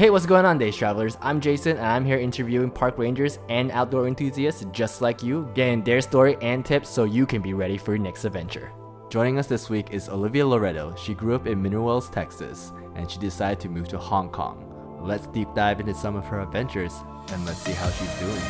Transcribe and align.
Hey, 0.00 0.08
what's 0.08 0.24
going 0.24 0.46
on, 0.46 0.56
Days 0.56 0.76
Travelers? 0.76 1.18
I'm 1.20 1.42
Jason, 1.42 1.76
and 1.76 1.86
I'm 1.86 2.06
here 2.06 2.16
interviewing 2.16 2.70
park 2.70 2.96
rangers 2.96 3.38
and 3.50 3.70
outdoor 3.70 4.08
enthusiasts 4.08 4.64
just 4.72 5.02
like 5.02 5.22
you, 5.22 5.46
getting 5.52 5.84
their 5.84 6.00
story 6.00 6.38
and 6.40 6.64
tips 6.64 6.88
so 6.88 7.04
you 7.04 7.26
can 7.26 7.42
be 7.42 7.52
ready 7.52 7.76
for 7.76 7.92
your 7.92 8.02
next 8.02 8.24
adventure. 8.24 8.72
Joining 9.10 9.38
us 9.38 9.46
this 9.46 9.68
week 9.68 9.90
is 9.90 10.08
Olivia 10.08 10.46
Loretto. 10.46 10.94
She 10.96 11.12
grew 11.12 11.34
up 11.34 11.46
in 11.46 11.60
Mineral 11.60 11.84
Wells, 11.84 12.08
Texas, 12.08 12.72
and 12.94 13.10
she 13.10 13.18
decided 13.18 13.60
to 13.60 13.68
move 13.68 13.88
to 13.88 13.98
Hong 13.98 14.30
Kong. 14.30 14.64
Let's 15.02 15.26
deep 15.26 15.48
dive 15.54 15.80
into 15.80 15.92
some 15.92 16.16
of 16.16 16.24
her 16.24 16.40
adventures, 16.40 16.94
and 17.32 17.44
let's 17.44 17.58
see 17.58 17.72
how 17.72 17.90
she's 17.90 18.18
doing. 18.20 18.42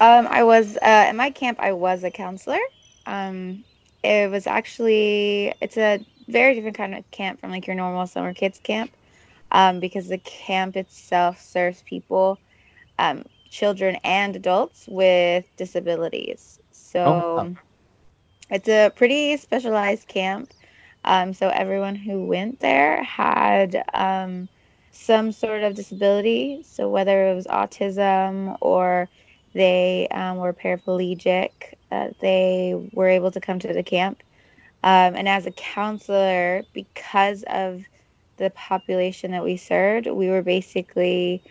Um, 0.00 0.26
I 0.32 0.42
was 0.42 0.76
uh, 0.78 0.80
at 0.82 1.14
my 1.14 1.30
camp. 1.30 1.60
I 1.60 1.74
was 1.74 2.02
a 2.02 2.10
counselor. 2.10 2.58
Um, 3.06 3.62
it 4.02 4.30
was 4.30 4.46
actually 4.46 5.54
it's 5.60 5.76
a 5.76 6.04
very 6.28 6.54
different 6.54 6.76
kind 6.76 6.94
of 6.94 7.10
camp 7.10 7.40
from 7.40 7.50
like 7.50 7.66
your 7.66 7.76
normal 7.76 8.06
summer 8.06 8.34
kids 8.34 8.60
camp 8.62 8.90
um, 9.50 9.80
because 9.80 10.08
the 10.08 10.18
camp 10.18 10.76
itself 10.76 11.40
serves 11.40 11.82
people 11.82 12.38
um, 12.98 13.24
children 13.50 13.96
and 14.04 14.36
adults 14.36 14.86
with 14.88 15.44
disabilities. 15.56 16.58
So 16.70 17.00
oh. 17.00 17.56
it's 18.50 18.68
a 18.68 18.90
pretty 18.94 19.36
specialized 19.36 20.08
camp. 20.08 20.52
Um, 21.04 21.32
so 21.32 21.48
everyone 21.48 21.94
who 21.94 22.24
went 22.26 22.60
there 22.60 23.02
had 23.02 23.82
um, 23.94 24.48
some 24.92 25.32
sort 25.32 25.62
of 25.62 25.74
disability. 25.74 26.62
So 26.64 26.88
whether 26.88 27.28
it 27.28 27.34
was 27.34 27.46
autism 27.46 28.58
or 28.60 29.08
they 29.54 30.08
um, 30.10 30.38
were 30.38 30.52
paraplegic 30.52 31.50
uh, 31.90 32.08
they 32.20 32.74
were 32.92 33.08
able 33.08 33.30
to 33.30 33.40
come 33.40 33.58
to 33.58 33.72
the 33.72 33.82
camp. 33.82 34.22
Um, 34.82 35.16
and 35.16 35.28
as 35.28 35.46
a 35.46 35.50
counselor, 35.52 36.64
because 36.72 37.44
of 37.48 37.82
the 38.36 38.50
population 38.50 39.32
that 39.32 39.42
we 39.44 39.56
served, 39.56 40.06
we 40.06 40.28
were 40.28 40.42
basically 40.42 41.42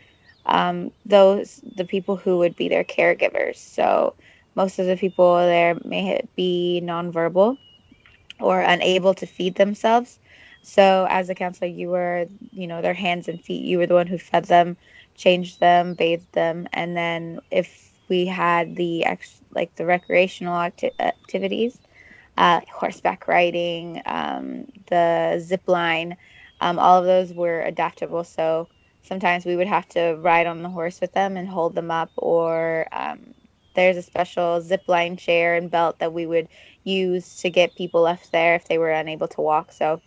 um, 0.46 0.92
those 1.06 1.62
the 1.76 1.86
people 1.86 2.16
who 2.16 2.38
would 2.38 2.56
be 2.56 2.70
their 2.70 2.84
caregivers. 2.84 3.58
So 3.58 4.16
most 4.56 4.80
of 4.80 4.86
the 4.86 4.96
people 4.96 5.36
there 5.38 5.78
may 5.84 6.22
be 6.36 6.82
nonverbal 6.84 7.58
or 8.40 8.62
unable 8.62 9.14
to 9.16 9.26
feed 9.26 9.56
themselves. 9.56 10.20
So 10.62 11.08
as 11.10 11.30
a 11.30 11.36
counselor, 11.36 11.70
you 11.70 11.90
were, 11.90 12.28
you 12.54 12.68
know, 12.68 12.82
their 12.82 12.94
hands 12.94 13.28
and 13.28 13.44
feet. 13.44 13.64
You 13.66 13.78
were 13.80 13.88
the 13.88 13.94
one 13.94 14.08
who 14.08 14.18
fed 14.18 14.46
them, 14.46 14.78
changed 15.16 15.60
them, 15.60 15.94
bathed 15.94 16.32
them, 16.34 16.68
and 16.74 16.96
then 16.96 17.40
if 17.52 17.87
we 18.10 18.26
had 18.26 18.76
the 18.76 19.06
ex- 19.06 19.42
like 19.54 19.76
the 19.76 19.86
recreational 19.86 20.56
acti- 20.56 20.92
activities, 21.00 21.80
uh, 22.38 22.62
horseback 22.72 23.28
riding, 23.28 24.02
um, 24.06 24.66
the 24.90 25.40
zip 25.40 25.68
line. 25.68 26.18
Um, 26.62 26.80
all 26.80 27.00
of 27.00 27.06
those 27.06 27.34
were 27.34 27.62
adaptable. 27.62 28.24
So 28.24 28.68
sometimes 29.04 29.46
we 29.46 29.56
would 29.56 29.68
have 29.68 29.88
to 29.90 30.16
ride 30.20 30.48
on 30.48 30.64
the 30.64 30.70
horse 30.70 31.00
with 31.02 31.14
them 31.14 31.38
and 31.38 31.48
hold 31.48 31.76
them 31.76 31.92
up, 31.92 32.12
or 32.16 32.88
um, 32.92 33.34
there's 33.74 33.98
a 33.98 34.02
special 34.02 34.62
zip 34.62 34.84
line 34.88 35.18
chair 35.18 35.56
and 35.56 35.70
belt 35.70 36.00
that 36.00 36.14
we 36.14 36.26
would 36.26 36.48
use 36.84 37.38
to 37.38 37.50
get 37.50 37.76
people 37.76 38.06
up 38.06 38.20
there 38.32 38.56
if 38.56 38.68
they 38.68 38.78
were 38.78 38.92
unable 38.92 39.28
to 39.28 39.42
walk. 39.42 39.72
So 39.72 40.02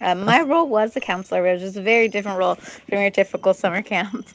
um, 0.00 0.24
my 0.24 0.40
role 0.42 0.68
was 0.68 0.96
a 0.96 1.00
counselor, 1.00 1.42
which 1.42 1.62
is 1.62 1.76
a 1.76 1.82
very 1.82 2.08
different 2.08 2.38
role 2.38 2.56
from 2.56 3.00
your 3.00 3.10
typical 3.10 3.54
summer 3.54 3.82
camp. 3.82 4.26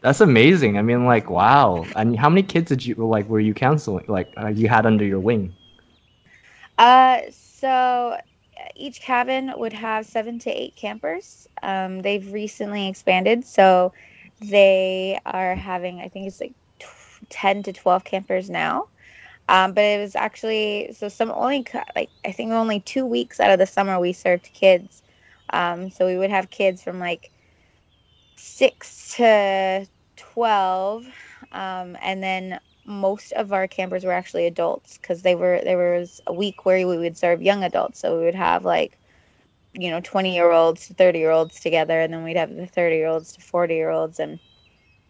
That's 0.00 0.20
amazing. 0.20 0.78
I 0.78 0.82
mean, 0.82 1.04
like, 1.04 1.28
wow. 1.28 1.84
And 1.94 2.18
how 2.18 2.30
many 2.30 2.42
kids 2.42 2.68
did 2.68 2.84
you 2.84 2.94
like? 2.94 3.28
Were 3.28 3.40
you 3.40 3.52
counseling? 3.52 4.06
Like, 4.08 4.32
uh, 4.36 4.48
you 4.48 4.68
had 4.68 4.86
under 4.86 5.04
your 5.04 5.20
wing? 5.20 5.54
Uh, 6.78 7.20
so 7.30 8.16
each 8.74 9.02
cabin 9.02 9.52
would 9.56 9.74
have 9.74 10.06
seven 10.06 10.38
to 10.40 10.50
eight 10.50 10.74
campers. 10.76 11.48
Um, 11.62 12.00
they've 12.00 12.32
recently 12.32 12.88
expanded, 12.88 13.44
so 13.44 13.92
they 14.40 15.20
are 15.26 15.54
having, 15.54 16.00
I 16.00 16.08
think 16.08 16.26
it's 16.26 16.40
like 16.40 16.54
t- 16.78 16.86
ten 17.28 17.62
to 17.64 17.72
twelve 17.72 18.04
campers 18.04 18.48
now. 18.48 18.88
Um, 19.50 19.72
but 19.72 19.82
it 19.82 20.00
was 20.00 20.14
actually 20.14 20.94
so 20.96 21.08
some 21.08 21.30
only 21.32 21.66
like 21.96 22.08
I 22.24 22.32
think 22.32 22.52
only 22.52 22.80
two 22.80 23.04
weeks 23.04 23.40
out 23.40 23.50
of 23.50 23.58
the 23.58 23.66
summer 23.66 23.98
we 23.98 24.12
served 24.12 24.48
kids. 24.54 25.02
Um, 25.52 25.90
so 25.90 26.06
we 26.06 26.16
would 26.16 26.30
have 26.30 26.50
kids 26.50 26.82
from 26.82 27.00
like 27.00 27.30
six 28.40 29.14
to 29.16 29.86
12 30.16 31.06
um, 31.52 31.96
and 32.02 32.22
then 32.22 32.60
most 32.84 33.32
of 33.32 33.52
our 33.52 33.68
campers 33.68 34.04
were 34.04 34.12
actually 34.12 34.46
adults 34.46 34.98
because 34.98 35.22
they 35.22 35.34
were 35.34 35.60
there 35.64 35.98
was 35.98 36.20
a 36.26 36.32
week 36.32 36.64
where 36.64 36.86
we 36.88 36.98
would 36.98 37.16
serve 37.16 37.42
young 37.42 37.62
adults. 37.62 38.00
So 38.00 38.18
we 38.18 38.24
would 38.24 38.34
have 38.34 38.64
like 38.64 38.98
you 39.74 39.90
know 39.90 40.00
20 40.00 40.34
year 40.34 40.50
olds 40.50 40.88
to 40.88 40.94
30 40.94 41.18
year 41.20 41.30
olds 41.30 41.60
together 41.60 42.00
and 42.00 42.12
then 42.12 42.24
we'd 42.24 42.36
have 42.36 42.54
the 42.56 42.66
30 42.66 42.96
year 42.96 43.06
olds 43.08 43.32
to 43.34 43.40
40 43.40 43.74
year 43.74 43.90
olds 43.90 44.18
and 44.18 44.40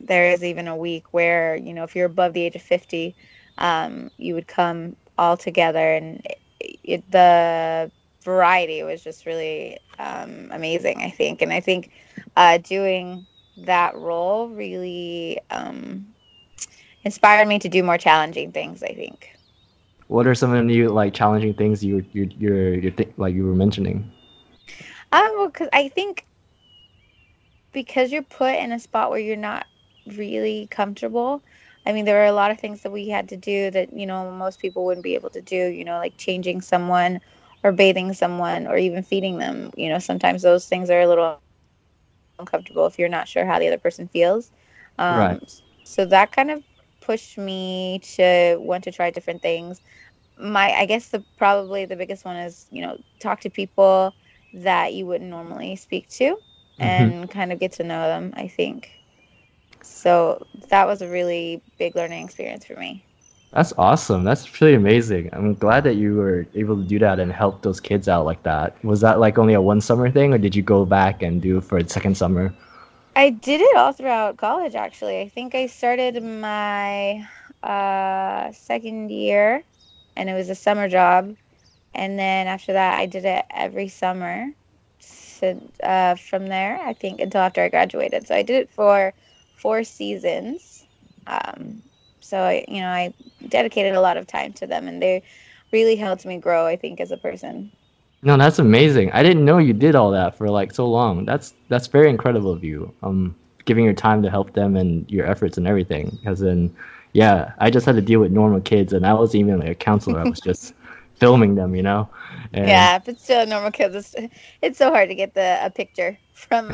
there 0.00 0.30
is 0.30 0.44
even 0.44 0.68
a 0.68 0.76
week 0.76 1.12
where 1.12 1.56
you 1.56 1.72
know 1.72 1.84
if 1.84 1.97
you're 1.97 2.06
above 2.06 2.34
the 2.34 2.42
age 2.42 2.56
of 2.56 2.62
50 2.62 3.16
um, 3.58 4.10
you 4.18 4.34
would 4.34 4.48
come 4.48 4.97
all 5.18 5.36
together. 5.36 5.92
And 5.92 6.26
it, 6.58 6.80
it, 6.82 7.10
the 7.10 7.91
variety 8.22 8.82
was 8.82 9.03
just 9.03 9.26
really 9.26 9.78
um, 9.98 10.48
amazing 10.53 11.03
i 11.03 11.10
think 11.10 11.42
and 11.42 11.53
i 11.53 11.60
think 11.60 11.91
uh, 12.36 12.58
doing 12.58 13.26
that 13.56 13.97
role 13.97 14.48
really 14.48 15.41
um, 15.50 16.06
inspired 17.04 17.48
me 17.48 17.59
to 17.59 17.69
do 17.69 17.82
more 17.82 17.98
challenging 17.98 18.53
things. 18.53 18.82
I 18.82 18.94
think. 18.94 19.36
What 20.09 20.26
are 20.26 20.34
some 20.34 20.50
of 20.50 20.56
the 20.59 20.64
new 20.64 20.88
like 20.88 21.14
challenging 21.14 21.54
things 21.54 21.84
you 21.84 22.04
you 22.12 22.30
you're, 22.38 22.75
you're 22.75 22.92
th- 22.92 23.12
like 23.16 23.34
you 23.34 23.47
were 23.47 23.54
mentioning? 23.54 24.10
Um, 25.12 25.30
well, 25.36 25.48
because 25.48 25.69
I 25.72 25.88
think 25.88 26.26
because 27.72 28.12
you're 28.12 28.22
put 28.22 28.54
in 28.54 28.72
a 28.72 28.78
spot 28.78 29.10
where 29.10 29.20
you're 29.20 29.36
not 29.36 29.66
really 30.06 30.66
comfortable. 30.70 31.42
I 31.86 31.92
mean, 31.92 32.04
there 32.04 32.16
were 32.16 32.26
a 32.26 32.32
lot 32.32 32.50
of 32.50 32.60
things 32.60 32.82
that 32.82 32.92
we 32.92 33.09
had 33.09 33.28
to 33.30 33.36
do 33.36 33.70
that 33.70 33.92
you 33.92 34.06
know 34.06 34.30
most 34.30 34.60
people 34.60 34.84
wouldn't 34.84 35.04
be 35.04 35.14
able 35.14 35.30
to 35.30 35.42
do. 35.42 35.69
You 35.69 35.84
know, 35.84 35.98
like 35.98 36.16
changing 36.16 36.60
someone 36.60 37.20
or 37.62 37.72
bathing 37.72 38.12
someone 38.12 38.66
or 38.66 38.76
even 38.76 39.03
feeding 39.03 39.38
them. 39.38 39.71
You 39.76 39.88
know, 39.88 39.98
sometimes 39.98 40.43
those 40.43 40.66
things 40.66 40.91
are 40.91 41.00
a 41.00 41.06
little 41.06 41.41
uncomfortable 42.38 42.87
if 42.87 42.98
you're 42.98 43.09
not 43.09 43.28
sure 43.28 43.44
how 43.44 43.59
the 43.59 43.69
other 43.69 43.78
person 43.78 44.09
feels. 44.09 44.50
Um, 44.98 45.19
right. 45.19 45.62
So 45.84 46.04
that 46.06 46.32
kind 46.32 46.50
of 46.50 46.62
pushed 47.00 47.38
me 47.38 48.00
to 48.16 48.56
want 48.60 48.84
to 48.84 48.93
try 48.93 49.10
different 49.10 49.43
things. 49.43 49.81
My, 50.38 50.71
I 50.72 50.87
guess 50.87 51.09
the 51.09 51.22
probably 51.37 51.84
the 51.84 51.97
biggest 51.97 52.25
one 52.25 52.37
is 52.37 52.66
you 52.71 52.82
know 52.82 52.98
talk 53.19 53.41
to 53.41 53.50
people 53.50 54.15
that 54.54 54.94
you 54.94 55.06
wouldn't 55.06 55.31
normally 55.31 55.77
speak 55.77 56.09
to, 56.10 56.25
mm-hmm. 56.25 56.82
and 56.82 57.31
kind 57.31 57.53
of 57.53 57.59
get 57.59 57.72
to 57.72 57.84
know 57.84 58.06
them. 58.06 58.32
I 58.37 58.48
think. 58.48 58.91
So 59.82 60.47
that 60.69 60.87
was 60.87 61.03
a 61.03 61.09
really 61.09 61.62
big 61.78 61.97
learning 61.97 62.25
experience 62.25 62.65
for 62.65 62.75
me. 62.75 63.04
That's 63.52 63.72
awesome. 63.76 64.22
That's 64.22 64.60
really 64.60 64.74
amazing. 64.74 65.28
I'm 65.32 65.54
glad 65.54 65.82
that 65.84 65.94
you 65.94 66.14
were 66.14 66.46
able 66.54 66.76
to 66.76 66.84
do 66.84 66.98
that 67.00 67.18
and 67.18 67.32
help 67.32 67.62
those 67.62 67.80
kids 67.80 68.08
out 68.08 68.24
like 68.24 68.42
that. 68.44 68.82
Was 68.84 69.00
that 69.00 69.18
like 69.18 69.38
only 69.38 69.54
a 69.54 69.60
one 69.60 69.80
summer 69.80 70.10
thing, 70.10 70.32
or 70.32 70.38
did 70.38 70.54
you 70.54 70.62
go 70.62 70.84
back 70.84 71.22
and 71.22 71.42
do 71.42 71.58
it 71.58 71.64
for 71.64 71.78
a 71.78 71.88
second 71.88 72.16
summer? 72.16 72.54
I 73.16 73.30
did 73.30 73.60
it 73.60 73.76
all 73.76 73.92
throughout 73.92 74.36
college, 74.36 74.76
actually. 74.76 75.20
I 75.20 75.28
think 75.28 75.54
I 75.56 75.66
started 75.66 76.22
my 76.22 77.26
uh, 77.62 78.52
second 78.52 79.10
year, 79.10 79.64
and 80.16 80.30
it 80.30 80.34
was 80.34 80.48
a 80.48 80.54
summer 80.54 80.88
job. 80.88 81.34
And 81.92 82.16
then 82.18 82.46
after 82.46 82.72
that, 82.72 83.00
I 83.00 83.06
did 83.06 83.24
it 83.24 83.44
every 83.50 83.88
summer. 83.88 84.52
So, 85.00 85.60
uh, 85.82 86.14
from 86.14 86.46
there, 86.46 86.80
I 86.80 86.92
think 86.92 87.20
until 87.20 87.40
after 87.40 87.62
I 87.62 87.68
graduated. 87.68 88.28
So 88.28 88.34
I 88.36 88.42
did 88.42 88.62
it 88.62 88.70
for 88.70 89.12
four 89.56 89.82
seasons. 89.82 90.84
Um, 91.26 91.82
so 92.30 92.38
I, 92.38 92.64
you 92.68 92.80
know, 92.80 92.88
I 92.88 93.12
dedicated 93.48 93.94
a 93.94 94.00
lot 94.00 94.16
of 94.16 94.26
time 94.26 94.52
to 94.54 94.66
them, 94.66 94.86
and 94.86 95.02
they 95.02 95.22
really 95.72 95.96
helped 95.96 96.24
me 96.24 96.38
grow. 96.38 96.64
I 96.64 96.76
think 96.76 97.00
as 97.00 97.10
a 97.10 97.16
person. 97.16 97.72
No, 98.22 98.36
that's 98.36 98.59
amazing. 98.59 99.10
I 99.12 99.22
didn't 99.22 99.44
know 99.44 99.59
you 99.59 99.72
did 99.72 99.94
all 99.94 100.10
that 100.12 100.36
for 100.36 100.48
like 100.48 100.72
so 100.72 100.86
long. 100.88 101.24
That's 101.24 101.54
that's 101.68 101.88
very 101.88 102.09
incredible 102.09 102.53
of 102.53 102.62
you. 102.62 102.94
Um, 103.03 103.34
giving 103.65 103.84
your 103.84 103.94
time 103.94 104.22
to 104.22 104.30
help 104.30 104.53
them 104.53 104.77
and 104.77 105.10
your 105.10 105.27
efforts 105.27 105.59
and 105.59 105.66
everything. 105.66 106.18
Because 106.21 106.41
then, 106.41 106.74
yeah, 107.12 107.53
I 107.59 107.71
just 107.71 107.86
had 107.86 107.97
to 107.97 108.03
deal 108.03 108.21
with 108.21 108.30
normal 108.30 108.60
kids, 108.60 108.92
and 108.92 109.06
I 109.06 109.15
wasn't 109.15 109.41
even 109.41 109.59
like 109.60 109.71
a 109.71 109.74
counselor. 109.74 110.21
I 110.21 110.28
was 110.28 110.41
just 110.41 110.74
filming 111.16 111.54
them, 111.54 111.74
you 111.74 111.82
know. 111.82 112.09
And 112.53 112.68
yeah, 112.68 112.98
but 112.98 113.21
still, 113.21 113.47
normal 113.47 113.71
kids. 113.71 113.94
It's, 113.94 114.15
it's 114.62 114.78
so 114.78 114.91
hard 114.91 115.09
to 115.09 115.15
get 115.15 115.34
the 115.34 115.59
a 115.65 115.71
picture 115.71 116.18
from 116.34 116.68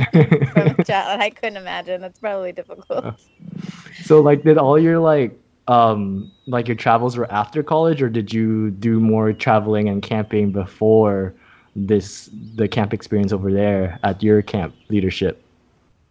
from 0.53 0.67
a 0.69 0.85
child. 0.85 1.21
I 1.21 1.31
couldn't 1.31 1.57
imagine. 1.57 2.01
That's 2.01 2.19
probably 2.19 2.53
difficult. 2.53 3.21
So, 4.03 4.21
like, 4.21 4.43
did 4.43 4.59
all 4.59 4.79
your 4.79 4.99
like 4.99 5.39
um 5.69 6.31
like 6.47 6.69
your 6.69 6.77
travels 6.77 7.17
were 7.17 7.31
after 7.33 7.63
college 7.63 8.01
or 8.01 8.09
did 8.09 8.33
you 8.33 8.71
do 8.71 9.01
more 9.01 9.33
traveling 9.33 9.89
and 9.89 10.03
camping 10.03 10.53
before 10.53 11.35
this 11.75 12.31
the 12.55 12.69
camp 12.69 12.95
experience 12.95 13.33
over 13.33 13.53
there 13.53 13.99
at 14.03 14.23
your 14.23 14.43
camp 14.43 14.75
leadership? 14.89 15.43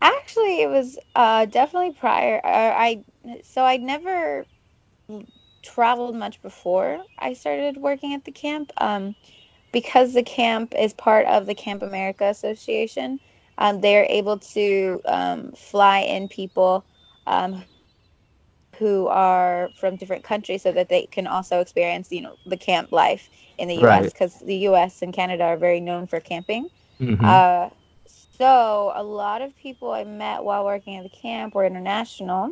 Actually 0.01 0.61
it 0.61 0.69
was 0.69 0.97
uh 1.15 1.45
definitely 1.45 1.91
prior 1.93 2.41
uh, 2.45 2.73
i 2.77 3.03
so 3.43 3.63
i 3.63 3.77
never 3.77 4.45
traveled 5.63 6.15
much 6.15 6.41
before 6.41 6.99
i 7.19 7.33
started 7.33 7.77
working 7.77 8.13
at 8.13 8.23
the 8.25 8.31
camp 8.31 8.71
um 8.77 9.15
because 9.75 10.13
the 10.13 10.23
camp 10.23 10.73
is 10.79 10.93
part 10.93 11.25
of 11.25 11.47
the 11.47 11.53
Camp 11.53 11.83
America 11.83 12.23
Association, 12.23 13.19
um, 13.57 13.81
they're 13.81 14.07
able 14.09 14.39
to 14.39 15.01
um, 15.03 15.51
fly 15.51 15.99
in 15.99 16.29
people 16.29 16.85
um, 17.27 17.61
who 18.77 19.07
are 19.07 19.69
from 19.75 19.95
different 19.95 20.23
countries 20.23 20.61
so 20.63 20.71
that 20.71 20.89
they 20.89 21.05
can 21.07 21.27
also 21.27 21.59
experience, 21.59 22.11
you 22.11 22.21
know, 22.21 22.35
the 22.45 22.57
camp 22.57 22.91
life 22.91 23.29
in 23.57 23.67
the 23.67 23.75
U.S. 23.75 24.11
because 24.11 24.35
right. 24.35 24.47
the 24.47 24.55
U.S. 24.69 25.01
and 25.01 25.13
Canada 25.13 25.43
are 25.43 25.57
very 25.57 25.79
known 25.79 26.07
for 26.07 26.19
camping. 26.19 26.69
Mm-hmm. 26.99 27.23
Uh, 27.23 27.69
so 28.37 28.91
a 28.95 29.03
lot 29.03 29.41
of 29.41 29.55
people 29.57 29.91
I 29.91 30.03
met 30.03 30.43
while 30.43 30.65
working 30.65 30.97
at 30.97 31.03
the 31.03 31.17
camp 31.17 31.55
were 31.55 31.65
international, 31.65 32.51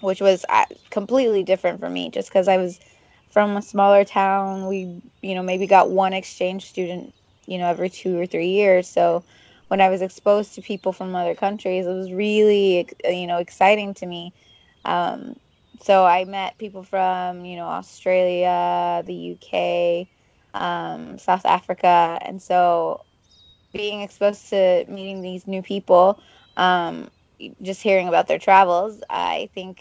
which 0.00 0.20
was 0.20 0.44
uh, 0.48 0.64
completely 0.90 1.42
different 1.42 1.80
for 1.80 1.90
me, 1.90 2.10
just 2.10 2.28
because 2.28 2.48
I 2.48 2.56
was 2.56 2.80
from 3.30 3.56
a 3.56 3.62
smaller 3.62 4.04
town. 4.04 4.66
We, 4.66 5.02
you 5.20 5.34
know, 5.34 5.42
maybe 5.42 5.66
got 5.66 5.90
one 5.90 6.12
exchange 6.12 6.66
student, 6.66 7.12
you 7.46 7.58
know, 7.58 7.68
every 7.68 7.90
two 7.90 8.18
or 8.18 8.26
three 8.26 8.48
years. 8.48 8.88
So 8.88 9.22
when 9.68 9.80
I 9.82 9.90
was 9.90 10.00
exposed 10.00 10.54
to 10.54 10.62
people 10.62 10.92
from 10.92 11.14
other 11.14 11.34
countries, 11.34 11.86
it 11.86 11.92
was 11.92 12.10
really, 12.12 12.88
you 13.04 13.26
know, 13.26 13.38
exciting 13.38 13.94
to 13.94 14.06
me. 14.06 14.32
Um, 14.88 15.36
so 15.82 16.04
I 16.04 16.24
met 16.24 16.58
people 16.58 16.82
from, 16.82 17.44
you 17.44 17.56
know, 17.56 17.66
Australia, 17.66 19.02
the 19.06 19.36
UK, 19.36 20.08
um, 20.54 21.18
South 21.18 21.44
Africa, 21.44 22.18
and 22.22 22.40
so 22.42 23.04
being 23.74 24.00
exposed 24.00 24.48
to 24.50 24.84
meeting 24.88 25.20
these 25.22 25.46
new 25.46 25.62
people, 25.62 26.20
um, 26.56 27.10
just 27.62 27.82
hearing 27.82 28.08
about 28.08 28.26
their 28.28 28.38
travels, 28.38 29.02
I 29.10 29.50
think 29.54 29.80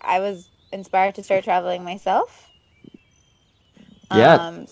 I 0.00 0.20
was 0.20 0.50
inspired 0.72 1.14
to 1.16 1.22
start 1.22 1.44
traveling 1.44 1.84
myself. 1.84 2.52
Yeah. 4.10 4.34
Um, 4.34 4.66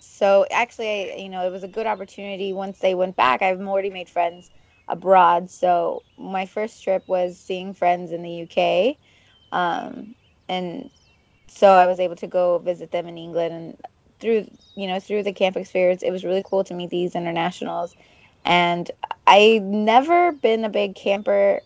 so 0.00 0.46
actually, 0.50 1.12
I, 1.12 1.16
you 1.16 1.28
know, 1.28 1.46
it 1.46 1.50
was 1.52 1.64
a 1.64 1.68
good 1.68 1.86
opportunity. 1.86 2.52
Once 2.52 2.78
they 2.78 2.94
went 2.94 3.16
back, 3.16 3.42
I've 3.42 3.60
already 3.60 3.90
made 3.90 4.08
friends 4.08 4.50
abroad. 4.88 5.50
So 5.50 6.04
my 6.16 6.46
first 6.46 6.82
trip 6.82 7.04
was 7.06 7.38
seeing 7.38 7.74
friends 7.74 8.12
in 8.12 8.22
the 8.22 8.42
UK, 8.42 8.96
um, 9.52 10.14
and 10.48 10.90
so 11.46 11.68
I 11.68 11.86
was 11.86 12.00
able 12.00 12.16
to 12.16 12.26
go 12.26 12.58
visit 12.58 12.90
them 12.90 13.06
in 13.06 13.18
England. 13.18 13.54
And 13.54 13.76
through, 14.20 14.46
you 14.76 14.86
know, 14.86 15.00
through 15.00 15.22
the 15.22 15.32
camp 15.32 15.56
experience, 15.56 16.02
it 16.02 16.10
was 16.10 16.24
really 16.24 16.42
cool 16.44 16.64
to 16.64 16.74
meet 16.74 16.90
these 16.90 17.14
internationals. 17.14 17.94
And 18.44 18.90
I 19.26 19.60
never 19.62 20.32
been 20.32 20.64
a 20.64 20.68
big 20.68 20.94
camper 20.94 21.60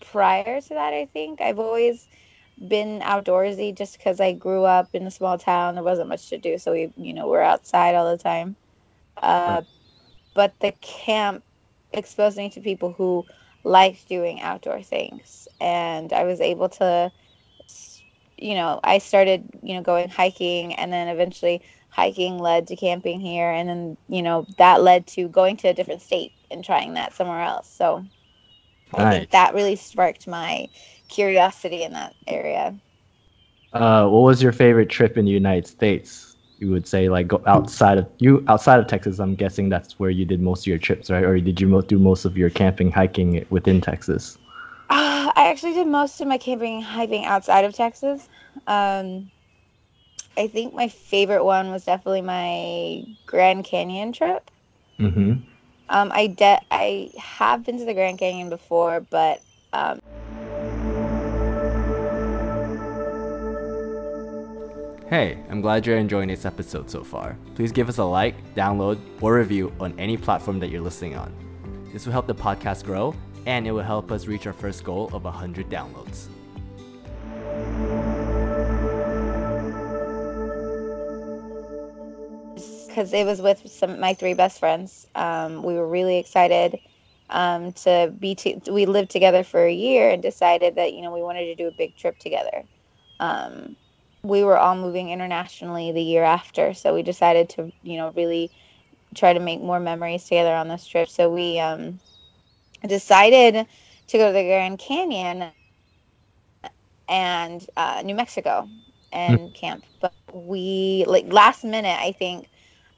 prior 0.00 0.60
to 0.60 0.68
that. 0.68 0.92
I 0.92 1.06
think 1.06 1.40
I've 1.40 1.58
always 1.58 2.06
been 2.68 3.00
outdoorsy 3.00 3.76
just 3.76 3.96
because 3.98 4.20
I 4.20 4.32
grew 4.32 4.64
up 4.64 4.94
in 4.94 5.06
a 5.06 5.10
small 5.10 5.38
town. 5.38 5.74
There 5.74 5.84
wasn't 5.84 6.08
much 6.08 6.28
to 6.30 6.38
do, 6.38 6.58
so 6.58 6.72
we, 6.72 6.92
you 6.96 7.12
know, 7.12 7.28
we're 7.28 7.42
outside 7.42 7.94
all 7.94 8.10
the 8.10 8.22
time. 8.22 8.56
Uh, 9.16 9.62
but 10.34 10.58
the 10.60 10.72
camp 10.80 11.42
exposed 11.92 12.36
me 12.36 12.50
to 12.50 12.60
people 12.60 12.92
who 12.92 13.26
liked 13.64 14.08
doing 14.08 14.40
outdoor 14.40 14.82
things, 14.82 15.48
and 15.60 16.12
I 16.12 16.24
was 16.24 16.40
able 16.40 16.68
to, 16.70 17.12
you 18.38 18.54
know, 18.54 18.80
I 18.82 18.98
started, 18.98 19.48
you 19.62 19.74
know, 19.74 19.82
going 19.82 20.08
hiking, 20.08 20.74
and 20.74 20.92
then 20.92 21.08
eventually 21.08 21.62
hiking 21.90 22.38
led 22.38 22.66
to 22.68 22.76
camping 22.76 23.20
here, 23.20 23.50
and 23.50 23.68
then 23.68 23.96
you 24.08 24.22
know 24.22 24.46
that 24.58 24.82
led 24.82 25.06
to 25.08 25.28
going 25.28 25.56
to 25.58 25.68
a 25.68 25.74
different 25.74 26.02
state 26.02 26.32
and 26.50 26.64
trying 26.64 26.94
that 26.94 27.12
somewhere 27.14 27.42
else. 27.42 27.70
So 27.70 28.04
nice. 28.92 29.06
I 29.06 29.10
think 29.10 29.30
that 29.30 29.54
really 29.54 29.76
sparked 29.76 30.26
my 30.26 30.68
curiosity 31.08 31.82
in 31.82 31.92
that 31.92 32.14
area. 32.26 32.74
Uh, 33.72 34.06
what 34.08 34.20
was 34.20 34.42
your 34.42 34.52
favorite 34.52 34.90
trip 34.90 35.16
in 35.16 35.24
the 35.24 35.30
United 35.30 35.66
States? 35.66 36.31
You 36.62 36.70
would 36.70 36.86
say 36.86 37.08
like 37.08 37.26
go 37.26 37.42
outside 37.44 37.98
of 37.98 38.06
you 38.18 38.44
outside 38.46 38.78
of 38.78 38.86
Texas. 38.86 39.18
I'm 39.18 39.34
guessing 39.34 39.68
that's 39.68 39.98
where 39.98 40.10
you 40.10 40.24
did 40.24 40.40
most 40.40 40.60
of 40.60 40.68
your 40.68 40.78
trips, 40.78 41.10
right? 41.10 41.24
Or 41.24 41.40
did 41.40 41.60
you 41.60 41.82
do 41.82 41.98
most 41.98 42.24
of 42.24 42.38
your 42.38 42.50
camping, 42.50 42.92
hiking 42.92 43.44
within 43.50 43.80
Texas? 43.80 44.38
Uh, 44.88 45.32
I 45.34 45.48
actually 45.48 45.72
did 45.72 45.88
most 45.88 46.20
of 46.20 46.28
my 46.28 46.38
camping, 46.38 46.80
hiking 46.80 47.24
outside 47.24 47.64
of 47.64 47.74
Texas. 47.74 48.28
Um, 48.68 49.28
I 50.36 50.46
think 50.46 50.72
my 50.72 50.86
favorite 50.86 51.44
one 51.44 51.72
was 51.72 51.84
definitely 51.84 52.22
my 52.22 53.04
Grand 53.26 53.64
Canyon 53.64 54.12
trip. 54.12 54.48
Mm-hmm. 55.00 55.32
Um, 55.88 56.12
I 56.14 56.28
de- 56.28 56.62
I 56.70 57.10
have 57.18 57.64
been 57.64 57.78
to 57.78 57.84
the 57.84 57.94
Grand 57.94 58.20
Canyon 58.20 58.50
before, 58.50 59.00
but 59.10 59.42
um, 59.72 59.98
Hey, 65.12 65.36
I'm 65.50 65.60
glad 65.60 65.86
you're 65.86 65.98
enjoying 65.98 66.28
this 66.28 66.46
episode 66.46 66.88
so 66.90 67.04
far. 67.04 67.36
Please 67.54 67.70
give 67.70 67.90
us 67.90 67.98
a 67.98 68.02
like, 68.02 68.54
download, 68.54 68.98
or 69.20 69.34
review 69.34 69.70
on 69.78 69.92
any 69.98 70.16
platform 70.16 70.58
that 70.60 70.70
you're 70.70 70.80
listening 70.80 71.16
on. 71.16 71.34
This 71.92 72.06
will 72.06 72.14
help 72.14 72.26
the 72.26 72.34
podcast 72.34 72.84
grow 72.84 73.14
and 73.44 73.66
it 73.66 73.72
will 73.72 73.82
help 73.82 74.10
us 74.10 74.26
reach 74.26 74.46
our 74.46 74.54
first 74.54 74.84
goal 74.84 75.10
of 75.12 75.24
100 75.24 75.68
downloads. 75.68 76.28
Because 82.88 83.12
it 83.12 83.26
was 83.26 83.42
with 83.42 83.70
some 83.70 84.00
my 84.00 84.14
three 84.14 84.32
best 84.32 84.58
friends. 84.58 85.08
Um, 85.14 85.62
we 85.62 85.74
were 85.74 85.88
really 85.88 86.16
excited 86.16 86.80
um, 87.28 87.74
to 87.84 88.14
be. 88.18 88.34
T- 88.34 88.62
we 88.70 88.86
lived 88.86 89.10
together 89.10 89.44
for 89.44 89.62
a 89.62 89.74
year 89.74 90.08
and 90.08 90.22
decided 90.22 90.76
that 90.76 90.94
you 90.94 91.02
know 91.02 91.12
we 91.12 91.20
wanted 91.20 91.44
to 91.44 91.54
do 91.54 91.68
a 91.68 91.72
big 91.72 91.98
trip 91.98 92.18
together. 92.18 92.64
Um, 93.20 93.76
we 94.22 94.44
were 94.44 94.58
all 94.58 94.76
moving 94.76 95.10
internationally 95.10 95.92
the 95.92 96.02
year 96.02 96.22
after, 96.22 96.74
so 96.74 96.94
we 96.94 97.02
decided 97.02 97.48
to, 97.50 97.72
you 97.82 97.96
know, 97.96 98.12
really 98.12 98.50
try 99.14 99.32
to 99.32 99.40
make 99.40 99.60
more 99.60 99.80
memories 99.80 100.24
together 100.24 100.54
on 100.54 100.68
this 100.68 100.86
trip. 100.86 101.08
So 101.08 101.30
we 101.30 101.58
um, 101.58 101.98
decided 102.86 103.66
to 104.08 104.18
go 104.18 104.28
to 104.28 104.32
the 104.32 104.44
Grand 104.44 104.78
Canyon 104.78 105.50
and 107.08 107.66
uh, 107.76 108.02
New 108.04 108.14
Mexico 108.14 108.68
and 109.12 109.38
mm. 109.38 109.54
camp. 109.54 109.84
But 110.00 110.14
we 110.32 111.04
like 111.06 111.32
last 111.32 111.64
minute, 111.64 111.98
I 112.00 112.12
think, 112.12 112.48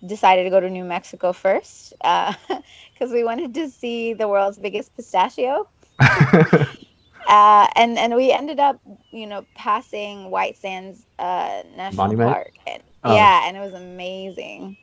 decided 0.07 0.45
to 0.45 0.51
go 0.51 0.61
to 0.61 0.71
New 0.71 0.85
Mexico 0.85 1.33
first 1.33 1.95
because 1.99 2.37
uh, 2.51 3.07
we 3.13 3.25
wanted 3.25 3.55
to 3.55 3.71
see 3.71 4.13
the 4.13 4.29
world's 4.29 4.59
biggest 4.59 4.95
pistachio. 4.95 5.69
Uh, 7.27 7.67
and 7.77 7.99
and 7.99 8.15
we 8.15 8.33
ended 8.33 8.61
up, 8.61 8.81
you 9.11 9.27
know, 9.27 9.47
passing 9.55 10.31
White 10.31 10.57
Sands 10.57 11.07
uh, 11.19 11.63
National 11.77 12.05
Monument? 12.05 12.33
Park. 12.33 12.53
And, 12.67 12.83
oh. 13.05 13.15
Yeah, 13.15 13.49
and 13.49 13.57
it 13.57 13.61
was 13.61 13.73
amazing. 13.73 14.77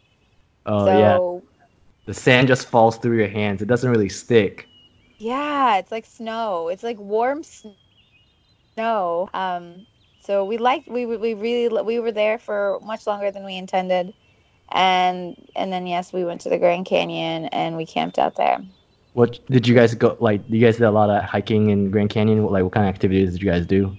Oh 0.66 0.86
so, 0.86 0.98
yeah. 0.98 1.48
The 2.06 2.14
sand 2.14 2.48
just 2.48 2.68
falls 2.68 2.98
through 2.98 3.18
your 3.18 3.28
hands. 3.28 3.62
It 3.62 3.68
doesn't 3.68 3.90
really 3.90 4.10
stick. 4.10 4.68
Yeah, 5.18 5.78
it's 5.78 5.92
like 5.92 6.06
snow. 6.06 6.68
It's 6.70 6.84
like 6.84 6.98
warm 7.00 7.44
snow. 7.44 9.30
Um, 9.34 9.86
so 10.20 10.44
we 10.44 10.58
liked 10.58 10.88
we 10.88 11.06
we 11.06 11.34
really 11.36 11.84
we 11.84 12.00
were 12.00 12.12
there 12.12 12.40
for 12.40 12.80
much 12.84 13.06
longer 13.06 13.32
than 13.32 13.44
we 13.44 13.56
intended, 13.56 14.14
and 14.72 15.36
and 15.56 15.72
then 15.72 15.86
yes, 15.86 16.12
we 16.12 16.26
went 16.26 16.42
to 16.42 16.50
the 16.50 16.58
Grand 16.58 16.86
Canyon 16.86 17.46
and 17.46 17.78
we 17.78 17.86
camped 17.86 18.18
out 18.18 18.36
there. 18.36 18.64
What 19.14 19.40
did 19.48 19.68
you 19.68 19.76
guys 19.76 19.94
go 19.94 20.16
like? 20.20 20.42
You 20.48 20.62
guys 20.62 20.78
did 20.78 20.86
a 20.86 20.92
lot 20.92 21.10
of 21.10 21.24
hiking 21.24 21.70
in 21.70 21.92
Grand 21.92 22.10
Canyon. 22.10 22.46
Like, 22.46 22.64
what 22.64 22.72
kind 22.72 22.88
of 22.88 22.94
activities 22.94 23.34
did 23.34 23.42
you 23.42 23.52
guys 23.52 23.66
do? 23.66 23.98